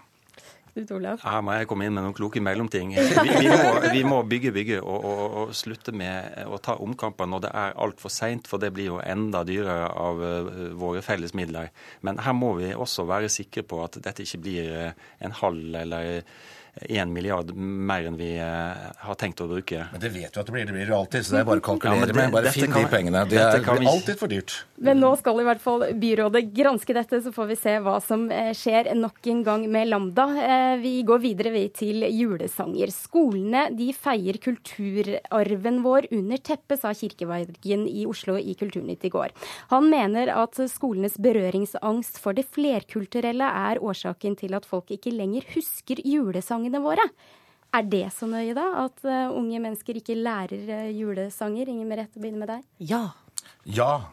Knut 0.74 0.92
Olav? 0.96 1.22
Her 1.22 1.42
må 1.46 1.54
jeg 1.54 1.68
komme 1.70 1.86
inn 1.86 1.94
med 1.94 2.02
noen 2.02 2.16
kloke 2.18 2.42
mellomting. 2.42 2.96
Vi, 2.98 3.04
vi, 3.38 3.50
må, 3.52 3.68
vi 3.94 4.04
må 4.08 4.22
bygge, 4.26 4.54
bygge 4.56 4.80
og, 4.82 5.06
og, 5.06 5.36
og 5.42 5.52
slutte 5.58 5.94
med 5.94 6.48
å 6.50 6.58
ta 6.64 6.80
omkamper 6.82 7.30
når 7.30 7.44
det 7.46 7.52
er 7.62 7.78
altfor 7.86 8.14
seint, 8.14 8.50
for 8.50 8.62
det 8.62 8.72
blir 8.74 8.90
jo 8.90 8.98
enda 9.04 9.44
dyrere 9.46 9.92
av 9.94 10.24
eh, 10.26 10.50
våre 10.80 11.04
felles 11.06 11.36
midler. 11.38 11.70
Men 12.02 12.18
her 12.26 12.34
må 12.34 12.56
vi 12.58 12.72
også 12.74 13.06
være 13.10 13.30
sikre 13.34 13.62
på 13.70 13.84
at 13.86 14.00
dette 14.02 14.26
ikke 14.26 14.42
blir 14.48 14.74
eh, 14.74 15.06
en 15.22 15.38
halv 15.44 15.78
eller 15.84 16.26
én 16.90 17.12
milliard 17.14 17.52
mer 17.56 18.08
enn 18.10 18.16
vi 18.18 18.32
eh, 18.42 18.92
har 19.06 19.16
tenkt 19.16 19.42
å 19.44 19.48
bruke. 19.48 19.84
Men 19.92 20.02
det 20.02 20.10
vet 20.14 20.34
du 20.34 20.40
at 20.42 20.46
det 20.48 20.54
blir. 20.56 20.66
Det 20.66 20.74
blir 20.74 20.92
alltid, 20.98 21.26
så 21.26 21.36
det 21.36 21.40
er 21.44 21.46
bare 21.46 21.62
å 21.62 21.66
kalkulere 21.68 22.00
Ja, 22.00 22.06
det- 22.10 22.16
med. 22.16 22.32
Bare 22.34 22.52
finn 22.52 22.72
de 22.74 22.86
pengene. 22.90 23.26
Det 23.30 23.38
er, 23.38 23.60
vi- 23.80 23.86
alltid 23.88 24.18
for 24.18 24.28
dyrt. 24.28 24.64
Men 24.84 25.00
nå 25.00 25.16
skal 25.18 25.40
i 25.40 25.44
hvert 25.46 25.62
fall 25.62 25.80
byrådet 25.94 26.52
granske 26.54 26.94
dette, 26.94 27.22
så 27.24 27.32
får 27.32 27.48
vi 27.48 27.56
se 27.56 27.76
hva 27.80 28.02
som 28.02 28.26
eh, 28.32 28.52
skjer 28.58 28.90
nok 28.96 29.22
en 29.28 29.44
gang 29.44 29.68
med 29.72 29.88
Lambda. 29.88 30.26
Eh, 30.34 30.78
Vi 30.84 31.04
går 31.04 31.20
videre 31.22 31.52
vi 31.54 31.68
til 31.70 32.02
julesanger. 32.10 32.90
Skolene 32.92 33.68
de 33.78 33.92
feier 33.94 34.40
kulturarven 34.42 35.82
vår 35.84 36.08
under 36.12 36.38
teppet, 36.38 36.80
sa 36.82 36.92
kirkevergen 36.94 37.86
i 37.88 38.06
Oslo 38.10 38.36
i 38.38 38.56
Kulturnytt 38.58 39.06
i 39.06 39.10
går. 39.14 39.30
Han 39.70 39.90
mener 39.90 40.30
at 40.34 40.58
skolenes 40.70 41.18
berøringsangst 41.22 42.18
for 42.20 42.34
det 42.34 42.46
flerkulturelle 42.50 43.46
er 43.70 43.80
årsaken 43.84 44.36
til 44.40 44.54
at 44.58 44.66
folk 44.66 44.92
ikke 44.94 45.14
lenger 45.14 45.46
husker 45.54 46.02
julesangene 46.64 46.82
våre. 46.82 47.04
Er 47.74 47.84
det 47.90 48.12
så 48.14 48.28
nøye, 48.28 48.54
da? 48.54 48.86
At 48.86 49.02
uh, 49.04 49.34
unge 49.36 49.60
mennesker 49.60 49.98
ikke 49.98 50.16
lærer 50.16 50.62
uh, 50.70 50.92
julesanger? 50.94 51.68
Inger 51.70 51.86
Merete, 51.86 52.20
begynner 52.20 52.40
med 52.40 52.48
deg. 52.48 52.64
Ja. 52.80 53.14
Ja. 53.66 54.10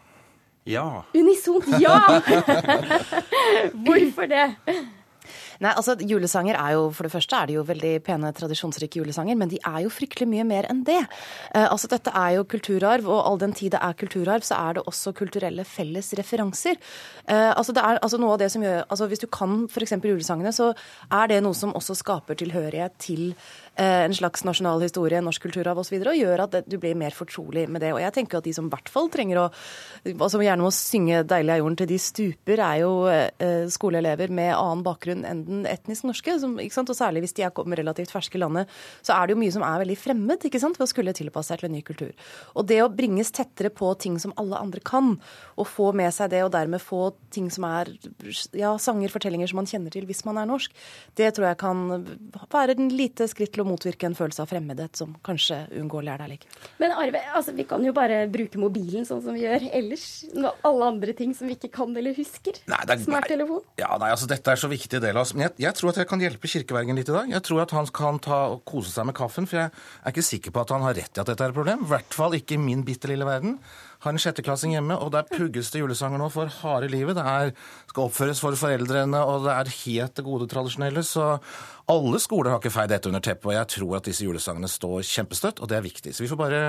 Ja. 0.64 1.04
Unisont 1.14 1.66
ja! 1.80 1.98
Hvorfor 3.84 4.28
det? 4.28 4.46
Nei, 5.60 5.72
altså 5.76 5.92
Julesanger 6.00 6.56
er 6.56 6.74
jo, 6.78 6.86
For 6.96 7.04
det 7.04 7.12
første 7.12 7.36
er 7.36 7.50
det 7.50 7.56
jo 7.58 7.64
veldig 7.68 7.92
pene, 8.06 8.32
tradisjonsrike 8.36 9.00
julesanger, 9.00 9.36
men 9.36 9.50
de 9.52 9.58
er 9.60 9.82
jo 9.84 9.92
fryktelig 9.92 10.28
mye 10.30 10.46
mer 10.48 10.68
enn 10.72 10.82
det. 10.88 11.00
Eh, 11.54 11.66
altså 11.66 11.90
Dette 11.92 12.14
er 12.16 12.38
jo 12.38 12.46
kulturarv, 12.48 13.08
og 13.10 13.20
all 13.28 13.40
den 13.42 13.52
tid 13.56 13.74
det 13.74 13.82
er 13.84 13.98
kulturarv, 14.00 14.46
så 14.46 14.56
er 14.56 14.78
det 14.78 14.86
også 14.88 15.12
kulturelle 15.16 15.66
felles 15.68 16.12
referanser. 16.16 16.80
Eh, 17.26 17.50
altså 17.52 17.74
det 17.76 17.84
er 17.84 18.00
altså 18.00 18.20
noe 18.22 18.36
av 18.36 18.40
det 18.40 18.48
som 18.54 18.64
gjør, 18.64 18.86
altså 18.88 19.10
Hvis 19.10 19.24
du 19.24 19.28
kan 19.28 19.66
f.eks. 19.68 19.96
julesangene, 20.00 20.52
så 20.52 20.72
er 21.12 21.28
det 21.28 21.42
noe 21.44 21.56
som 21.56 21.74
også 21.76 21.98
skaper 21.98 22.40
tilhørighet 22.40 22.96
til 23.02 23.34
en 23.80 24.14
slags 24.16 24.44
nasjonal 24.44 24.82
historie, 24.84 25.20
norsk 25.24 25.46
kulturarv 25.46 25.80
osv., 25.82 25.96
og, 26.00 26.10
og 26.12 26.18
gjør 26.18 26.44
at 26.46 26.56
du 26.68 26.76
blir 26.80 26.98
mer 26.98 27.14
fortrolig 27.16 27.66
med 27.70 27.84
det. 27.84 27.94
Og 27.94 28.02
jeg 28.02 28.14
tenker 28.16 28.40
at 28.40 28.46
de 28.46 28.54
som 28.56 28.68
i 28.68 28.72
hvert 28.72 28.90
fall 28.92 29.08
trenger 29.12 29.44
å 29.44 29.46
altså 30.10 30.40
gjerne 30.40 30.64
må 30.64 30.72
synge 30.74 31.22
'Deilig 31.24 31.54
er 31.54 31.60
jorden' 31.60 31.78
til 31.80 31.90
de 31.90 31.98
stuper, 32.00 32.60
er 32.60 32.80
jo 32.82 32.92
eh, 33.10 33.66
skoleelever 33.70 34.32
med 34.32 34.52
annen 34.54 34.84
bakgrunn 34.86 35.24
enn 35.28 35.44
den 35.46 35.66
etnisk 35.68 36.06
norske. 36.08 36.36
Som? 36.40 36.56
Og 36.58 36.96
særlig 36.96 37.24
hvis 37.24 37.36
de 37.36 37.44
er 37.46 37.54
kommet 37.54 37.78
relativt 37.80 38.12
ferske 38.12 38.38
i 38.38 38.42
landet, 38.42 38.70
så 39.02 39.14
er 39.16 39.26
det 39.26 39.36
jo 39.36 39.40
mye 39.42 39.54
som 39.54 39.64
er 39.66 39.82
veldig 39.84 39.98
fremmed 39.98 40.46
ikke 40.46 40.60
sant? 40.62 40.78
ved 40.80 40.86
å 40.86 40.90
skulle 40.90 41.14
tilpasse 41.16 41.52
seg 41.52 41.60
til 41.60 41.70
en 41.70 41.76
ny 41.76 41.82
kultur. 41.86 42.12
Og 42.54 42.66
det 42.68 42.80
å 42.82 42.90
bringes 42.92 43.32
tettere 43.34 43.72
på 43.74 43.92
ting 44.00 44.18
som 44.22 44.34
alle 44.40 44.58
andre 44.60 44.82
kan, 44.84 45.16
og 45.56 45.68
få 45.68 45.90
med 45.96 46.12
seg 46.14 46.30
det, 46.32 46.42
og 46.46 46.52
dermed 46.54 46.82
få 46.82 47.10
ting 47.34 47.50
som 47.52 47.66
er 47.68 47.90
ja, 48.56 48.74
sanger, 48.80 49.12
fortellinger 49.12 49.50
som 49.50 49.60
man 49.60 49.68
kjenner 49.70 49.92
til 49.94 50.06
hvis 50.08 50.24
man 50.28 50.40
er 50.40 50.48
norsk, 50.48 50.74
det 51.18 51.32
tror 51.36 51.50
jeg 51.50 51.60
kan 51.60 51.84
være 52.50 52.78
en 52.78 52.90
lite 52.94 53.28
skritt 53.30 53.54
til 53.54 53.64
å 53.64 53.69
motvirke 53.70 54.08
en 54.10 54.16
følelse 54.18 54.42
av 54.44 54.50
fremmedhet 54.50 54.98
som 54.98 55.14
kanskje 55.26 55.62
uunngåelig 55.78 56.12
er 56.14 56.22
der 56.24 56.32
likevel. 56.34 56.68
Men 56.82 56.94
Arve, 56.98 57.22
altså, 57.38 57.54
vi 57.56 57.64
kan 57.70 57.84
jo 57.86 57.94
bare 57.96 58.20
bruke 58.32 58.58
mobilen 58.60 59.06
sånn 59.08 59.22
som 59.24 59.36
vi 59.38 59.46
gjør 59.46 59.68
ellers. 59.80 60.06
Alle 60.66 60.90
andre 60.90 61.14
ting 61.16 61.32
som 61.38 61.48
vi 61.48 61.56
ikke 61.56 61.70
kan 61.78 61.94
eller 61.96 62.14
husker. 62.18 62.58
Nei, 62.70 62.80
det 62.86 62.96
er- 62.98 63.04
Smarttelefon. 63.04 63.62
Ja, 63.78 63.96
nei, 63.98 64.10
altså 64.10 64.26
Dette 64.30 64.52
er 64.52 64.60
så 64.60 64.68
viktig 64.70 65.00
del 65.00 65.16
av 65.16 65.22
oss. 65.22 65.34
Men 65.34 65.48
jeg, 65.48 65.56
jeg 65.66 65.74
tror 65.80 65.90
at 65.94 65.96
jeg 66.02 66.08
kan 66.10 66.20
hjelpe 66.20 66.50
kirkevergen 66.50 66.96
litt 67.00 67.08
i 67.08 67.16
dag. 67.16 67.30
Jeg 67.30 67.42
tror 67.48 67.62
at 67.62 67.70
han 67.76 67.86
kan 67.86 68.18
ta 68.18 68.40
og 68.54 68.64
kose 68.64 68.90
seg 68.90 69.06
med 69.06 69.14
kaffen, 69.14 69.46
for 69.46 69.56
jeg 69.62 69.70
er 70.04 70.10
ikke 70.12 70.26
sikker 70.26 70.50
på 70.54 70.60
at 70.64 70.74
han 70.74 70.82
har 70.82 70.94
rett 70.94 71.16
i 71.16 71.20
at 71.22 71.26
dette 71.26 71.40
er 71.46 71.54
et 71.54 71.54
problem. 71.56 71.84
I 71.86 71.90
hvert 71.94 72.14
fall 72.14 72.32
ikke 72.38 72.58
i 72.58 72.62
min 72.62 72.82
bitte 72.86 73.08
lille 73.10 73.24
verden. 73.28 73.58
Har 74.00 74.14
en 74.14 74.20
sjetteklassing 74.22 74.72
hjemme, 74.72 74.96
og 74.96 75.12
der 75.12 75.28
pugges 75.28 75.68
det 75.74 75.82
julesanger 75.82 76.20
nå 76.20 76.30
for 76.32 76.48
harde 76.62 76.88
livet. 76.88 77.18
Det 77.18 77.24
er, 77.24 77.52
skal 77.90 78.06
oppføres 78.06 78.40
for 78.40 78.56
foreldrene, 78.56 79.20
og 79.20 79.44
det 79.44 79.56
er 79.56 79.72
helt 79.76 80.16
det 80.16 80.24
gode 80.24 80.48
tradisjonelle. 80.48 81.04
Så 81.04 81.26
alle 81.90 82.20
skoler 82.22 82.54
har 82.54 82.62
ikke 82.62 82.72
feid 82.72 82.94
dette 82.94 83.10
under 83.10 83.24
teppet, 83.24 83.50
og 83.50 83.58
jeg 83.58 83.72
tror 83.76 83.96
at 83.98 84.08
disse 84.08 84.24
julesangene 84.24 84.70
står 84.72 85.02
kjempestøtt, 85.04 85.60
og 85.60 85.68
det 85.68 85.76
er 85.76 85.88
viktig. 85.88 86.14
Så 86.16 86.24
vi 86.24 86.30
får 86.32 86.40
bare 86.40 86.62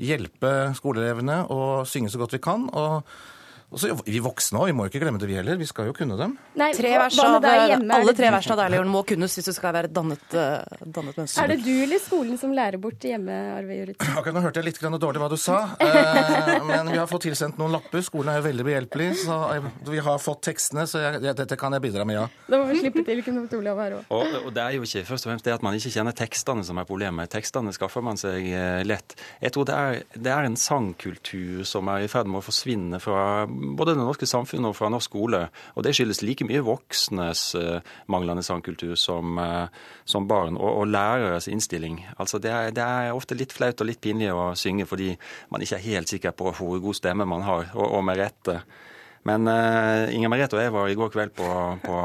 hjelpe 0.00 0.54
skoleelevene 0.78 1.42
og 1.52 1.84
synge 1.90 2.14
så 2.14 2.22
godt 2.22 2.38
vi 2.38 2.46
kan. 2.48 2.70
og 2.72 3.04
og 3.70 3.80
så 3.82 3.90
Vi 4.06 4.18
voksne 4.24 4.58
òg, 4.62 4.66
vi 4.70 4.72
må 4.76 4.86
jo 4.86 4.90
ikke 4.92 5.02
glemme 5.02 5.18
det 5.20 5.26
vi 5.28 5.34
heller. 5.36 5.58
Vi 5.60 5.66
skal 5.68 5.90
jo 5.90 5.92
kunne 5.96 6.16
dem. 6.16 6.36
Nei, 6.56 6.70
Tre 6.72 6.88
vers 6.98 7.18
av, 7.20 7.44
alle 7.44 8.14
tre 8.16 8.30
versene 8.32 8.64
av 8.64 8.70
Leon, 8.72 8.88
må 8.88 9.02
kunnes 9.04 9.34
hvis 9.36 9.44
du 9.44 9.52
skal 9.52 9.74
være 9.76 9.90
et 9.90 9.92
dannet, 9.96 10.22
eh, 10.32 10.64
dannet 10.86 11.18
menneske. 11.18 11.42
Er 11.42 11.52
det 11.52 11.58
du 11.66 11.72
eller 11.84 12.00
skolen 12.00 12.38
som 12.40 12.54
lærer 12.56 12.80
bort 12.80 13.04
hjemme, 13.04 13.34
Arve 13.58 13.76
Juritzen? 13.76 14.14
Akkurat 14.18 14.38
nå 14.38 14.42
hørte 14.46 14.62
jeg 14.62 14.68
litt 14.70 14.80
grann 14.80 14.96
dårlig 15.02 15.20
hva 15.20 15.28
du 15.28 15.36
sa, 15.36 15.58
eh, 15.84 16.64
men 16.64 16.88
vi 16.94 16.96
har 16.96 17.10
fått 17.10 17.26
tilsendt 17.28 17.60
noen 17.60 17.74
lapper. 17.76 18.00
Skolen 18.06 18.32
er 18.32 18.40
jo 18.40 18.46
veldig 18.48 18.66
behjelpelig, 18.70 19.10
så 19.26 19.36
jeg- 19.58 19.74
vi 19.92 20.00
har 20.08 20.18
fått 20.22 20.42
tekstene, 20.48 20.86
så 20.88 21.02
jeg, 21.04 21.20
jeg, 21.28 21.36
dette 21.42 21.56
kan 21.60 21.76
jeg 21.76 21.84
bidra 21.84 22.06
med, 22.08 22.16
ja. 22.22 22.24
Da 22.48 22.62
må 22.62 22.70
vi 22.72 22.80
slippe 22.80 23.04
til 23.04 23.22
Knut 23.26 23.52
Olav 23.60 23.78
her 23.84 23.98
òg. 23.98 24.08
Og, 24.16 24.34
og 24.46 24.50
det 24.56 24.64
er 24.64 24.78
jo 24.78 24.88
ikke 24.88 25.04
først 25.12 25.26
og 25.28 25.32
fremst 25.34 25.44
det 25.44 25.52
at 25.58 25.62
man 25.66 25.76
ikke 25.76 25.92
kjenner 25.92 26.16
tekstene 26.16 26.64
som 26.64 26.80
er 26.80 26.88
problemet. 26.88 27.28
Tekstene 27.36 27.72
skaffer 27.76 28.04
man 28.04 28.16
seg 28.20 28.48
eh, 28.48 28.80
lett. 28.88 29.12
Jeg 29.44 29.52
tror 29.52 29.68
det 29.68 29.76
er, 29.76 30.00
det 30.16 30.32
er 30.32 30.48
en 30.48 30.56
sangkultur 30.56 31.64
som 31.68 31.88
er 31.92 32.06
i 32.06 32.10
ferd 32.10 32.28
med 32.32 32.40
å 32.40 32.44
forsvinne 32.48 33.00
fra 33.02 33.46
både 33.78 33.94
det 33.94 34.02
norske 34.02 34.28
samfunnet 34.28 34.70
og 34.70 34.76
fra 34.78 34.90
norsk 34.92 35.10
skole. 35.10 35.40
Og 35.76 35.84
det 35.86 35.94
skyldes 35.96 36.22
like 36.24 36.46
mye 36.48 36.64
voksnes 36.64 37.44
eh, 37.58 37.94
manglende 38.12 38.44
sangkultur 38.46 38.94
som, 38.98 39.38
eh, 39.42 39.68
som 40.08 40.28
barn, 40.30 40.58
og, 40.58 40.82
og 40.82 40.90
læreres 40.90 41.48
innstilling. 41.50 42.02
Altså 42.18 42.40
det 42.42 42.52
er, 42.52 42.74
det 42.76 42.84
er 42.84 43.16
ofte 43.16 43.38
litt 43.38 43.54
flaut 43.56 43.80
og 43.80 43.90
litt 43.90 44.02
pinlig 44.04 44.32
å 44.34 44.52
synge 44.58 44.88
fordi 44.88 45.14
man 45.52 45.64
ikke 45.64 45.78
er 45.78 45.88
helt 45.88 46.12
sikker 46.12 46.36
på 46.36 46.52
hvor 46.58 46.82
god 46.82 46.98
stemme 46.98 47.28
man 47.28 47.46
har, 47.46 47.72
og, 47.74 47.86
og 47.98 48.06
med 48.06 48.20
rette. 48.20 48.60
Men 49.26 49.48
uh, 49.50 50.08
Inger 50.14 50.30
Merete 50.32 50.56
og 50.56 50.62
jeg 50.62 50.72
var 50.72 50.88
i 50.88 50.96
går 50.96 51.10
kveld 51.12 51.34
på, 51.36 51.48
på 51.82 51.96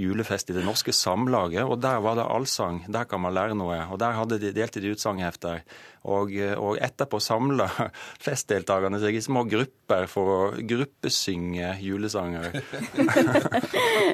julefest 0.00 0.52
i 0.52 0.56
Det 0.56 0.64
Norske 0.64 0.94
Samlaget, 0.96 1.64
og 1.66 1.80
der 1.82 2.00
var 2.04 2.16
det 2.16 2.24
allsang. 2.24 2.84
Der 2.88 3.08
kan 3.10 3.20
man 3.20 3.34
lære 3.36 3.58
noe. 3.58 3.82
Og 3.90 4.00
der 4.00 4.16
hadde 4.16 4.38
de, 4.40 4.52
delte 4.56 4.82
de 4.82 4.94
ut 4.94 5.02
sanghefter. 5.02 5.64
Og, 6.00 6.32
og 6.56 6.78
etterpå 6.80 7.18
samla 7.20 7.66
festdeltakerne 8.24 9.00
seg 9.02 9.18
i 9.18 9.20
små 9.24 9.44
grupper 9.50 10.06
for 10.08 10.32
å 10.32 10.38
gruppesynge 10.56 11.74
julesanger. 11.84 12.60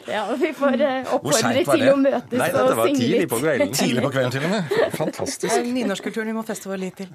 Ja, 0.07 0.22
vi 0.38 0.53
får 0.55 0.81
eh, 0.83 1.09
oppfordre 1.14 1.62
til 1.66 1.83
det? 1.83 1.88
å 1.90 1.96
møtes 1.99 2.38
Nei, 2.38 2.46
og 2.53 2.57
dette 2.57 2.77
var 2.79 2.88
synge 2.88 3.01
tidlig 3.01 3.20
litt. 3.20 3.31
på 3.31 3.38
kvelden. 3.42 3.72
Tidlig 3.81 4.03
på 4.05 4.11
kvelden 4.14 4.35
til 4.35 4.46
og 4.46 4.53
med. 4.53 4.75
Fantastisk. 4.96 5.57
Nynorskkulturen 5.77 6.31
vi 6.31 6.35
må 6.37 6.44
feste 6.46 6.70
vår 6.70 6.81
lit 6.83 7.01
til. 7.01 7.11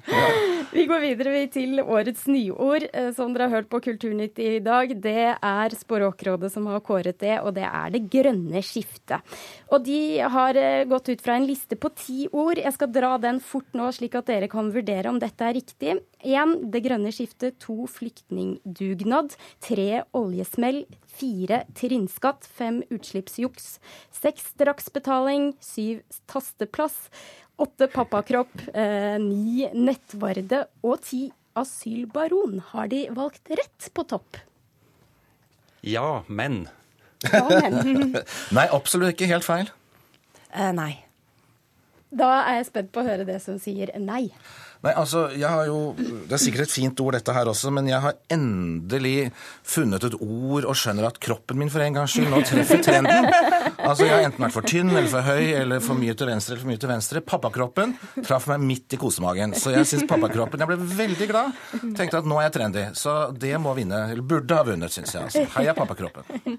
Vi 0.72 0.84
går 0.90 1.02
videre 1.02 1.32
vi 1.34 1.42
til 1.52 1.82
årets 1.82 2.26
nyord, 2.30 2.86
eh, 2.92 3.10
som 3.16 3.32
dere 3.34 3.48
har 3.48 3.58
hørt 3.58 3.70
på 3.72 3.80
Kulturnytt 3.86 4.40
i 4.42 4.58
dag. 4.64 4.92
Det 5.02 5.26
er 5.34 5.76
Språkrådet 5.78 6.52
som 6.52 6.68
har 6.70 6.82
kåret 6.84 7.18
det, 7.22 7.38
og 7.40 7.54
det 7.56 7.66
er 7.68 7.94
det 7.96 8.04
grønne 8.12 8.62
skiftet. 8.64 9.34
Og 9.72 9.84
de 9.86 10.00
har 10.36 10.58
eh, 10.60 10.84
gått 10.90 11.12
ut 11.12 11.24
fra 11.24 11.38
en 11.38 11.48
liste 11.48 11.78
på 11.80 11.92
ti 11.96 12.28
ord. 12.30 12.60
Jeg 12.60 12.76
skal 12.76 12.92
dra 12.92 13.14
den 13.22 13.40
fort 13.42 13.68
nå, 13.78 13.88
slik 13.94 14.16
at 14.20 14.28
dere 14.30 14.50
kan 14.52 14.61
vurdere 14.70 15.10
om 15.10 15.18
dette 15.18 15.42
er 15.42 15.56
riktig. 15.58 15.96
Én 16.22 16.54
det 16.70 16.84
grønne 16.84 17.10
skiftet. 17.14 17.58
To 17.64 17.88
flyktningdugnad. 17.90 19.34
Tre 19.64 20.04
oljesmell. 20.14 20.84
Fire 21.18 21.64
trinnskatt. 21.74 22.46
Fem 22.46 22.82
utslippsjuks. 22.92 23.78
Seks 24.14 24.52
straksbetaling. 24.54 25.52
Syv 25.58 26.04
tasteplass. 26.30 27.08
Åtte 27.58 27.88
pappakropp. 27.92 28.52
Eh, 28.74 29.18
ni 29.18 29.66
nettvarde. 29.74 30.66
Og 30.86 31.02
ti 31.08 31.26
asylbaron. 31.58 32.60
Har 32.72 32.88
de 32.92 33.08
valgt 33.10 33.50
rett 33.50 33.90
på 33.94 34.06
topp? 34.06 34.38
Ja, 35.82 36.22
men 36.28 36.68
Ja, 37.26 37.46
men. 37.48 38.12
Nei, 38.56 38.66
absolutt 38.70 39.14
ikke 39.16 39.30
helt 39.30 39.46
feil. 39.46 39.70
Eh, 40.52 40.70
nei. 40.74 40.92
Da 42.12 42.28
er 42.44 42.58
jeg 42.58 42.66
spent 42.68 42.90
på 42.92 43.00
å 43.00 43.06
høre 43.06 43.24
det 43.28 43.38
som 43.40 43.56
sier 43.60 43.92
nei. 44.00 44.26
Nei, 44.82 44.92
altså, 44.98 45.28
jeg 45.38 45.46
har 45.46 45.68
jo, 45.68 45.94
Det 45.94 46.34
er 46.34 46.40
sikkert 46.42 46.66
et 46.66 46.72
fint 46.74 47.00
ord, 47.04 47.14
dette 47.14 47.34
her 47.36 47.46
også, 47.46 47.70
men 47.74 47.86
jeg 47.86 48.02
har 48.02 48.16
endelig 48.34 49.30
funnet 49.62 50.02
et 50.08 50.16
ord 50.18 50.66
og 50.66 50.74
skjønner 50.78 51.06
at 51.06 51.20
kroppen 51.22 51.60
min 51.60 51.70
for 51.70 51.84
en 51.84 52.00
gangs 52.00 52.16
skyld 52.16 52.30
nå 52.32 52.40
treffer 52.48 52.82
trenden. 52.82 53.28
Altså, 53.82 54.06
Jeg 54.06 54.14
har 54.14 54.26
enten 54.26 54.42
vært 54.42 54.54
for 54.54 54.66
tynn 54.66 54.90
eller 54.90 55.08
for 55.10 55.26
høy 55.26 55.52
eller 55.58 55.82
for 55.82 55.98
mye 55.98 56.14
til 56.18 56.28
venstre 56.30 56.54
eller 56.54 56.62
for 56.64 56.70
mye 56.72 56.82
til 56.82 56.90
venstre. 56.90 57.22
Pappakroppen 57.32 57.94
traff 58.26 58.48
meg 58.50 58.64
midt 58.66 58.96
i 58.96 59.00
kosemagen. 59.00 59.54
Så 59.58 59.72
jeg 59.74 59.88
syns 59.90 60.06
pappakroppen 60.10 60.62
Jeg 60.62 60.70
ble 60.70 60.78
veldig 61.02 61.28
glad. 61.30 61.56
Tenkte 61.98 62.20
at 62.22 62.28
nå 62.28 62.38
er 62.40 62.48
jeg 62.48 62.54
trendy. 62.58 62.84
Så 62.98 63.14
det 63.38 63.54
må 63.62 63.74
vinne. 63.78 64.02
Eller 64.12 64.26
burde 64.26 64.58
ha 64.58 64.66
vunnet, 64.66 64.94
syns 64.94 65.14
jeg. 65.14 65.28
altså. 65.28 65.44
Heia 65.56 65.74
pappakroppen. 65.78 66.58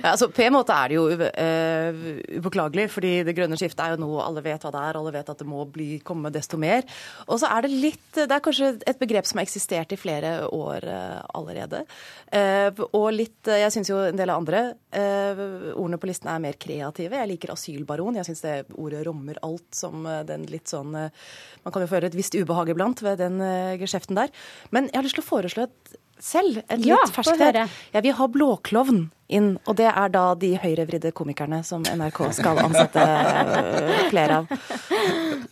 Ja, 0.00 0.12
altså, 0.12 0.28
på 0.32 0.44
en 0.46 0.54
måte 0.56 0.76
er 0.76 0.92
det 0.92 0.98
jo 0.98 1.06
uh, 1.12 2.02
upåklagelig, 2.40 2.88
fordi 2.92 3.12
det 3.26 3.36
grønne 3.36 3.58
skiftet 3.60 3.84
er 3.84 3.96
jo 3.96 4.02
noe 4.04 4.24
alle 4.24 4.44
vet 4.44 4.64
hva 4.64 4.72
det 4.74 4.84
er. 4.88 5.00
Alle 5.00 5.14
vet 5.16 5.32
at 5.32 5.42
det 5.42 5.48
må 5.48 5.64
bli, 5.70 5.88
komme 6.06 6.32
desto 6.34 6.60
mer. 6.60 6.85
Og 7.26 7.40
så 7.42 7.50
er 7.50 7.66
det 7.66 7.72
litt 7.72 8.16
Det 8.16 8.30
er 8.30 8.42
kanskje 8.42 8.70
et 8.88 9.00
begrep 9.00 9.28
som 9.28 9.40
har 9.40 9.46
eksistert 9.46 9.92
i 9.92 9.98
flere 10.00 10.32
år 10.52 10.86
uh, 10.88 11.20
allerede. 11.36 11.82
Uh, 12.30 12.70
og 12.90 13.10
litt 13.14 13.50
Jeg 13.50 13.74
syns 13.74 13.90
jo 13.92 14.00
en 14.06 14.18
del 14.18 14.32
av 14.32 14.40
andre 14.42 14.62
ordene 14.96 15.98
på 16.00 16.08
listen 16.08 16.30
er 16.32 16.40
mer 16.40 16.56
kreative. 16.60 17.18
Jeg 17.18 17.28
liker 17.28 17.52
asylbaron. 17.52 18.16
Jeg 18.16 18.28
syns 18.28 18.42
det 18.44 18.54
ordet 18.80 19.02
rommer 19.06 19.38
alt 19.44 19.76
som 19.76 20.06
den 20.26 20.46
litt 20.48 20.70
sånn 20.70 20.94
Man 20.94 21.74
kan 21.74 21.84
jo 21.84 21.90
føle 21.90 22.08
et 22.08 22.16
visst 22.16 22.34
ubehag 22.38 22.72
iblant 22.72 23.02
ved 23.04 23.20
den 23.20 23.42
geskjeften 23.80 24.18
der. 24.18 24.32
Men 24.74 24.88
jeg 24.88 24.98
har 24.98 25.06
lyst 25.06 25.18
til 25.20 25.26
å 25.26 25.28
foreslå 25.28 25.66
et 25.66 25.96
selv. 26.18 26.62
En 26.68 26.80
Ja, 26.82 26.96
litt 27.04 27.14
ferskt 27.14 27.38
her. 27.40 27.68
Ja, 27.92 28.00
vi 28.00 28.10
har 28.10 28.28
blåklovn 28.28 29.10
inn, 29.28 29.56
og 29.66 29.74
det 29.76 29.88
er 29.90 30.08
da 30.14 30.34
de 30.38 30.52
høyrevridde 30.62 31.10
komikerne 31.12 31.58
som 31.66 31.82
NRK 31.82 32.20
skal 32.36 32.60
ansette 32.62 33.02
øh, 33.02 34.04
flere 34.12 34.36
av. 34.42 34.52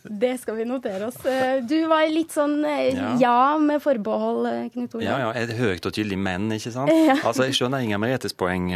Det 0.05 0.31
skal 0.39 0.55
vi 0.61 0.65
notere 0.69 1.09
oss. 1.09 1.17
Eh, 1.27 1.59
Du 1.67 1.75
var 1.91 2.05
litt 2.07 2.31
sånn 2.31 2.63
eh, 2.63 2.93
Ja. 2.95 3.09
ja 3.19 3.57
med 3.59 3.81
forbehold, 3.83 4.47
eh, 4.47 4.69
Knut 4.71 4.95
Olav. 4.95 5.03
Ja, 5.03 5.17
ja, 5.25 5.31
et 5.43 5.51
høyt 5.59 5.85
og 5.85 5.91
tydelig 5.95 6.17
men, 6.17 6.47
ikke 6.55 6.71
sant? 6.71 6.91
Ja. 6.93 7.17
Altså, 7.25 7.43
Jeg 7.49 7.57
skjønner 7.59 7.83
Inger 7.83 7.99
Meretes 7.99 8.33
poeng. 8.33 8.71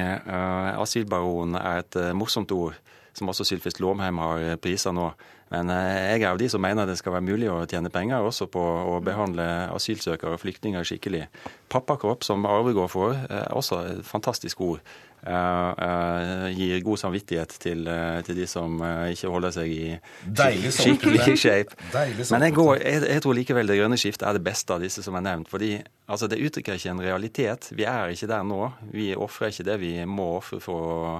Asylbaron 0.79 1.55
er 1.55 1.79
et 1.85 1.95
morsomt 2.17 2.51
ord, 2.51 2.75
som 3.13 3.31
også 3.31 3.45
Sylfest 3.47 3.79
Lomheim 3.79 4.19
har 4.21 4.57
prisa 4.61 4.91
nå. 4.91 5.11
Men 5.49 5.71
eh, 5.73 6.13
jeg 6.13 6.23
er 6.23 6.31
av 6.31 6.39
de 6.41 6.49
som 6.51 6.61
mener 6.61 6.89
det 6.89 6.97
skal 6.99 7.15
være 7.15 7.25
mulig 7.25 7.49
å 7.51 7.63
tjene 7.69 7.91
penger 7.93 8.25
også 8.25 8.49
på 8.53 8.61
å 8.61 8.99
behandle 9.05 9.45
asylsøkere 9.73 10.37
og 10.37 10.43
flyktninger 10.43 10.85
skikkelig. 10.85 11.25
Pappakropp, 11.69 12.25
som 12.25 12.45
Arvegård 12.45 12.79
går 12.79 12.91
for, 12.91 13.21
er 13.29 13.47
også 13.57 13.83
et 13.89 14.03
fantastisk 14.07 14.61
ord. 14.65 14.83
Uh, 15.19 15.75
uh, 15.75 16.45
gir 16.55 16.79
god 16.79 16.97
samvittighet 17.01 17.51
til, 17.59 17.81
uh, 17.91 18.21
til 18.23 18.37
de 18.39 18.45
som 18.47 18.77
eh, 18.79 19.09
ikke 19.11 19.31
holder 19.33 19.51
seg 19.51 19.73
i 19.73 19.89
Deilig 20.23 20.71
skikkelig 20.77 21.35
shape. 21.35 21.75
Deilig 21.91 22.29
Men 22.31 22.45
jeg, 22.47 22.55
går, 22.55 22.71
jeg, 22.79 23.01
jeg 23.03 23.23
tror 23.25 23.35
likevel 23.35 23.67
det 23.67 23.77
grønne 23.81 23.99
skiftet 23.99 24.23
er 24.29 24.39
det 24.39 24.45
beste 24.45 24.77
av 24.77 24.85
disse 24.85 25.03
som 25.03 25.17
er 25.19 25.25
nevnt. 25.27 25.51
fordi 25.51 25.73
altså, 26.07 26.29
det 26.31 26.39
uttrykker 26.39 26.79
ikke 26.79 26.93
en 26.93 27.03
realitet. 27.03 27.67
Vi 27.75 27.83
er 27.83 28.15
ikke 28.15 28.31
der 28.31 28.47
nå. 28.47 28.61
Vi 28.95 29.11
ofrer 29.15 29.51
ikke 29.51 29.67
det 29.67 29.79
vi 29.83 29.93
må 30.07 30.37
ofre 30.37 30.61
for 30.63 30.87
å 30.87 31.13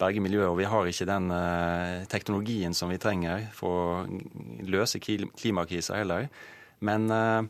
berge 0.00 0.22
miljøet, 0.24 0.48
og 0.50 0.58
vi 0.58 0.68
har 0.68 0.88
ikke 0.88 1.08
den 1.08 1.28
eh, 1.36 2.06
teknologien 2.10 2.74
som 2.76 2.90
vi 2.92 2.98
trenger 3.02 3.46
for 3.56 3.82
å 3.84 4.64
løse 4.70 5.00
kli- 5.02 5.28
klimakrisa 5.36 6.00
heller. 6.00 6.28
Men 6.80 7.10
eh, 7.12 7.42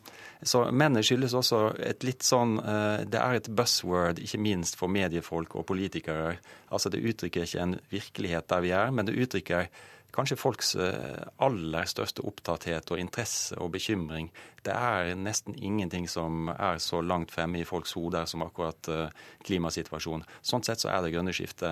så 0.42 0.64
mennene 0.72 1.04
skyldes 1.06 1.36
også 1.38 1.60
et 1.86 2.02
litt 2.06 2.24
sånn 2.26 2.56
eh, 2.58 3.04
Det 3.06 3.20
er 3.20 3.38
et 3.38 3.50
buzzword, 3.54 4.18
ikke 4.18 4.42
minst 4.42 4.78
for 4.80 4.90
mediefolk 4.90 5.54
og 5.60 5.68
politikere. 5.70 6.34
Altså 6.74 6.90
Det 6.90 7.02
uttrykker 7.12 7.46
ikke 7.46 7.62
en 7.62 7.76
virkelighet 7.92 8.50
der 8.50 8.66
vi 8.66 8.74
er, 8.74 8.90
men 8.90 9.06
det 9.06 9.18
uttrykker 9.22 9.70
kanskje 10.14 10.38
folks 10.38 10.74
eh, 10.76 11.22
aller 11.42 11.88
største 11.88 12.24
opptatthet 12.26 12.92
og 12.92 13.00
interesse 13.00 13.58
og 13.60 13.72
bekymring. 13.74 14.30
Det 14.64 14.74
er 14.74 15.14
nesten 15.18 15.56
ingenting 15.56 16.08
som 16.10 16.50
er 16.52 16.80
så 16.82 17.00
langt 17.02 17.32
fremme 17.34 17.60
i 17.60 17.68
folks 17.68 17.94
hoder 17.98 18.28
som 18.30 18.44
akkurat 18.46 18.90
eh, 18.90 19.26
klimasituasjonen. 19.46 20.26
Sånn 20.42 20.66
sett 20.66 20.82
så 20.82 20.92
er 20.92 21.04
det 21.04 21.12
grønne 21.14 21.34
skiftet 21.36 21.68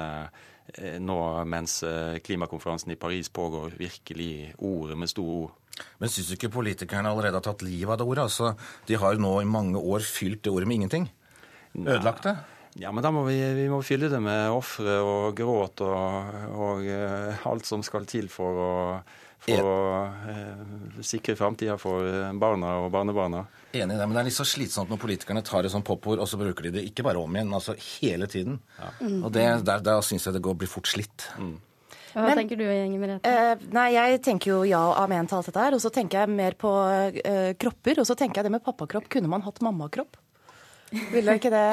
eh, 0.78 0.98
nå 1.00 1.18
mens 1.48 1.80
klimakonferansen 2.24 2.92
i 2.92 3.00
Paris 3.00 3.30
pågår, 3.32 3.78
virkelig 3.80 4.52
ordet 4.58 4.98
med 5.00 5.10
store 5.10 5.38
ord. 5.44 5.56
Men 6.02 6.10
syns 6.10 6.28
du 6.28 6.34
ikke 6.34 6.50
politikerne 6.52 7.10
allerede 7.10 7.38
har 7.38 7.46
tatt 7.46 7.62
livet 7.62 7.94
av 7.94 8.00
det 8.00 8.06
ordet? 8.08 8.26
Altså, 8.26 8.52
de 8.88 8.98
har 8.98 9.14
jo 9.14 9.22
nå 9.22 9.32
i 9.40 9.48
mange 9.48 9.78
år 9.78 10.04
fylt 10.04 10.42
det 10.44 10.52
ordet 10.52 10.68
med 10.68 10.80
ingenting. 10.80 11.10
Ødelagt 11.78 12.26
det. 12.26 12.36
Ja, 12.78 12.92
men 12.94 13.02
da 13.02 13.10
må 13.10 13.24
vi, 13.26 13.36
vi 13.58 13.66
må 13.70 13.80
fylle 13.82 14.10
det 14.10 14.20
med 14.22 14.52
ofre 14.54 15.00
og 15.02 15.32
gråt 15.38 15.82
og, 15.82 16.34
og 16.54 16.84
uh, 16.86 17.46
alt 17.50 17.66
som 17.66 17.82
skal 17.82 18.06
til 18.06 18.28
for 18.30 18.60
å, 18.62 18.74
for 19.42 19.66
å 19.66 19.78
uh, 20.22 21.00
sikre 21.02 21.34
framtida 21.38 21.74
for 21.80 22.06
eh, 22.06 22.30
barna 22.38 22.76
og 22.84 22.92
barnebarna. 22.94 23.44
Enig 23.72 23.96
i 23.96 23.98
det, 23.98 24.06
men 24.06 24.14
det 24.14 24.22
er 24.22 24.28
litt 24.30 24.38
så 24.38 24.46
slitsomt 24.46 24.92
når 24.92 25.00
politikerne 25.02 25.42
tar 25.46 25.66
et 25.66 25.74
sånt 25.74 25.86
popord, 25.86 26.22
og 26.22 26.30
så 26.30 26.38
bruker 26.38 26.68
de 26.68 26.76
det 26.78 26.84
ikke 26.88 27.04
bare 27.06 27.20
om 27.20 27.34
igjen, 27.34 27.50
altså 27.54 27.74
hele 27.98 28.30
tiden. 28.30 28.60
Mm. 29.02 29.24
Og 29.24 29.32
det, 29.34 29.48
der, 29.66 29.82
der 29.84 30.04
syns 30.06 30.28
jeg 30.28 30.38
det 30.38 30.44
går, 30.46 30.56
blir 30.62 30.70
fort 30.70 30.90
slitt. 30.90 31.26
Hva 32.14 32.24
Men- 32.30 32.38
tenker 32.40 32.58
du, 32.58 32.64
Inge 32.64 32.98
Merete? 33.02 33.30
Eh, 33.30 33.66
nei, 33.74 33.90
jeg 33.94 34.22
tenker 34.26 34.54
jo 34.54 34.62
ja 34.66 34.80
og 34.92 34.96
amen 35.02 35.28
til 35.28 35.38
alt 35.38 35.50
dette 35.50 35.66
her. 35.66 35.76
Og 35.76 35.82
så 35.82 35.90
tenker 35.94 36.22
jeg 36.22 36.32
mer 36.34 36.56
på 36.58 36.72
eh, 37.20 37.52
kropper. 37.60 38.00
Og 38.02 38.08
så 38.08 38.16
tenker 38.18 38.40
jeg 38.40 38.48
det 38.48 38.54
med 38.56 38.64
pappakropp. 38.64 39.10
Kunne 39.12 39.30
man 39.30 39.44
hatt 39.46 39.60
mammakropp? 39.62 40.18
Ville 41.12 41.36
ikke 41.36 41.52
det 41.52 41.66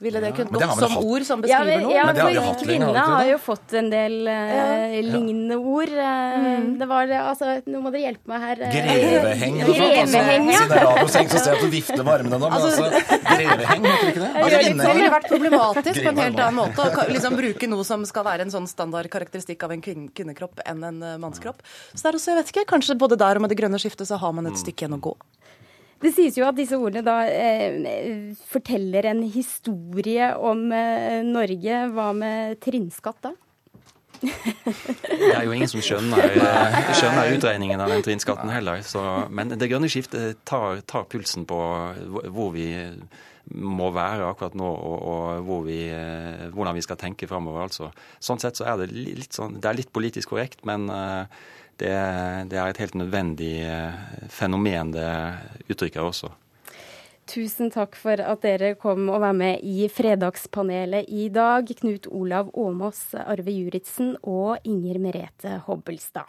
Ville 0.00 0.20
det 0.22 0.30
kunnet 0.32 0.52
gått 0.54 0.78
som 0.80 0.94
hatt. 0.96 1.04
ord 1.04 1.24
som 1.28 1.42
beskriver 1.44 1.82
noe? 1.82 1.92
ja, 1.92 2.04
Men 2.08 2.16
ja, 2.16 2.22
har 2.24 2.30
vi 2.30 2.36
for 2.40 2.46
hatt 2.46 2.62
kvinne 2.64 2.86
har 2.88 3.08
har 3.10 3.26
jo 3.28 3.38
fått 3.44 3.74
en 3.76 3.90
del 3.92 4.14
eh, 4.32 4.94
lignende 5.04 5.58
ord. 5.60 5.92
Mm. 5.92 6.70
Det 6.80 6.88
var 6.88 7.12
altså 7.18 7.50
Nå 7.68 7.82
må 7.84 7.92
dere 7.92 8.06
hjelpe 8.06 8.32
meg 8.32 8.40
her. 8.46 8.62
eh. 8.64 8.72
Greveheng. 8.78 9.58
eller 9.60 9.68
noe 9.68 9.76
sånt, 9.76 9.98
altså. 10.00 10.16
Ja. 10.16 10.56
Siden 10.56 10.72
det 10.72 10.78
er 10.78 10.86
radioseng, 10.86 11.28
så 11.28 11.42
ser 11.44 11.52
jeg 11.52 11.58
at 11.60 11.66
du 11.66 11.74
vifter 11.74 12.00
med 12.00 12.12
armene 12.14 12.38
nå. 12.40 12.48
Men 12.48 12.56
Altså- 12.56 12.86
altså, 12.88 13.18
greveheng, 13.28 13.84
heter 13.90 14.06
det 14.06 14.14
ikke 14.14 14.24
det? 14.24 14.30
Altså, 14.40 14.62
det 14.80 14.94
ville 14.96 15.12
vært 15.12 15.28
problematisk 15.34 16.00
på 16.00 16.08
en 16.14 16.22
helt 16.24 16.40
annen 16.46 16.58
måte 16.62 16.86
å 16.88 17.06
liksom 17.12 17.36
bruke 17.36 17.68
noe 17.74 17.84
som 17.84 18.06
skal 18.08 18.24
være 18.24 18.46
en 18.48 18.54
sånn 18.56 18.70
standardkarakteristikk 18.72 19.68
av 19.68 19.76
en 19.76 19.84
kvinnekropp 19.84 20.64
enn 20.64 20.80
en 20.88 21.02
eh, 21.02 21.18
mannskropp. 21.20 21.60
Så 21.92 22.00
det 22.06 22.08
er 22.14 22.18
også, 22.22 22.32
jeg 22.32 22.40
vet 22.40 22.54
ikke, 22.54 22.66
kanskje 22.72 22.96
både 22.96 23.20
der 23.20 23.36
og 23.36 23.44
med 23.44 23.52
det 23.52 23.60
grønne 23.60 23.76
skiftet 23.82 24.08
så 24.08 24.16
har 24.16 24.32
man 24.32 24.48
et 24.48 24.56
stykke 24.56 24.86
igjen 24.86 24.96
å 24.96 25.02
gå. 25.10 25.14
Det 26.00 26.14
sies 26.16 26.38
jo 26.38 26.46
at 26.48 26.56
disse 26.56 26.78
ordene 26.80 27.04
da 27.04 27.18
eh, 27.28 28.32
forteller 28.48 29.10
en 29.10 29.22
historie 29.28 30.30
om 30.36 30.66
eh, 30.72 31.20
Norge. 31.26 31.84
Hva 31.92 32.10
med 32.16 32.60
trinnskatt 32.64 33.20
da? 33.28 33.34
Det 34.20 35.32
er 35.32 35.46
jo 35.46 35.54
ingen 35.56 35.68
som 35.70 35.80
skjønner, 35.84 36.34
eh, 36.36 36.78
skjønner 36.96 37.34
utregningen 37.36 37.80
av 37.80 37.92
den 37.92 38.04
trinnskatten 38.04 38.52
heller. 38.52 38.82
Så, 38.84 39.02
men 39.32 39.52
det 39.52 39.68
grønne 39.70 39.90
skiftet 39.92 40.40
tar, 40.48 40.80
tar 40.88 41.08
pulsen 41.10 41.46
på 41.48 41.60
hvor 42.28 42.52
vi 42.56 42.70
må 43.50 43.88
være 43.94 44.28
akkurat 44.28 44.54
nå, 44.58 44.66
og, 44.66 44.98
og 45.10 45.46
hvor 45.46 45.64
vi, 45.66 45.78
eh, 45.90 46.48
hvordan 46.54 46.76
vi 46.76 46.84
skal 46.84 47.00
tenke 47.00 47.28
framover. 47.30 47.66
Altså. 47.66 47.90
Sånn 48.22 48.42
sett 48.42 48.60
så 48.60 48.68
er 48.70 48.82
det 48.82 48.90
litt, 48.94 49.32
sånn, 49.34 49.58
det 49.60 49.70
er 49.70 49.80
litt 49.80 49.92
politisk 49.94 50.34
korrekt, 50.34 50.62
men 50.68 50.86
eh, 50.92 51.40
det, 51.80 51.96
det 52.52 52.60
er 52.60 52.70
et 52.70 52.80
helt 52.82 52.96
nødvendig 53.00 53.54
eh, 53.64 54.28
fenomen 54.32 54.92
det 54.94 55.08
uttrykker 55.72 56.04
også. 56.04 56.32
Tusen 57.30 57.70
takk 57.70 57.94
for 57.94 58.18
at 58.18 58.42
dere 58.42 58.72
kom 58.80 59.04
og 59.12 59.20
var 59.22 59.34
med 59.36 59.62
i 59.62 59.86
Fredagspanelet 59.92 61.06
i 61.14 61.28
dag. 61.30 61.68
Knut 61.78 62.08
Olav 62.10 62.50
Åmås, 62.58 63.04
Arve 63.14 63.54
Juritzen 63.54 64.16
og 64.26 64.58
Inger 64.66 64.98
Merete 64.98 65.60
Hobbelstad. 65.68 66.26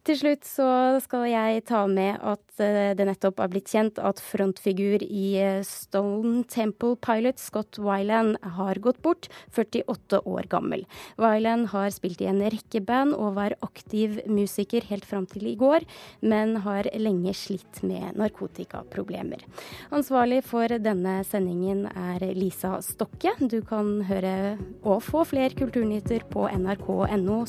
Til 0.00 0.16
slutt 0.16 0.46
så 0.48 0.66
skal 1.04 1.26
jeg 1.28 1.64
ta 1.68 1.82
med 1.84 2.22
at 2.24 2.62
eh, 2.64 2.92
det 2.96 3.04
nettopp 3.04 3.42
er 3.44 3.50
blitt 3.52 3.68
kjent 3.68 3.98
at 4.00 4.20
frontfigur 4.24 5.02
i 5.04 5.24
eh, 5.36 5.58
Stone 5.66 6.46
Temple 6.48 6.96
Pilot, 7.04 7.36
Scott 7.36 7.76
Weiland, 7.76 8.38
har 8.56 8.80
gått 8.80 9.02
bort, 9.04 9.28
48 9.52 10.22
år 10.24 10.48
gammel. 10.48 10.86
Weiland 11.20 11.68
har 11.74 11.92
spilt 11.92 12.22
i 12.24 12.30
en 12.30 12.40
rekke 12.40 12.80
band 12.80 13.12
og 13.12 13.36
var 13.36 13.58
aktiv 13.60 14.22
musiker 14.24 14.88
helt 14.88 15.04
fram 15.04 15.28
til 15.28 15.50
i 15.52 15.54
går, 15.60 15.84
men 16.24 16.56
har 16.64 16.88
lenge 16.96 17.36
slitt 17.36 17.82
med 17.84 18.16
narkotikaproblemer. 18.16 19.44
Ansvarlig 19.92 20.40
for 20.48 20.80
denne 20.80 21.18
sendingen 21.28 21.84
er 21.92 22.24
Lisa 22.32 22.78
Stokke. 22.86 23.36
Du 23.52 23.60
kan 23.68 23.98
høre 24.08 24.56
og 24.80 25.04
få 25.04 25.28
flere 25.28 25.52
kulturnyheter 25.60 26.24
på 26.32 26.48
nrk.no 26.56 27.44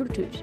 kultur. 0.00 0.42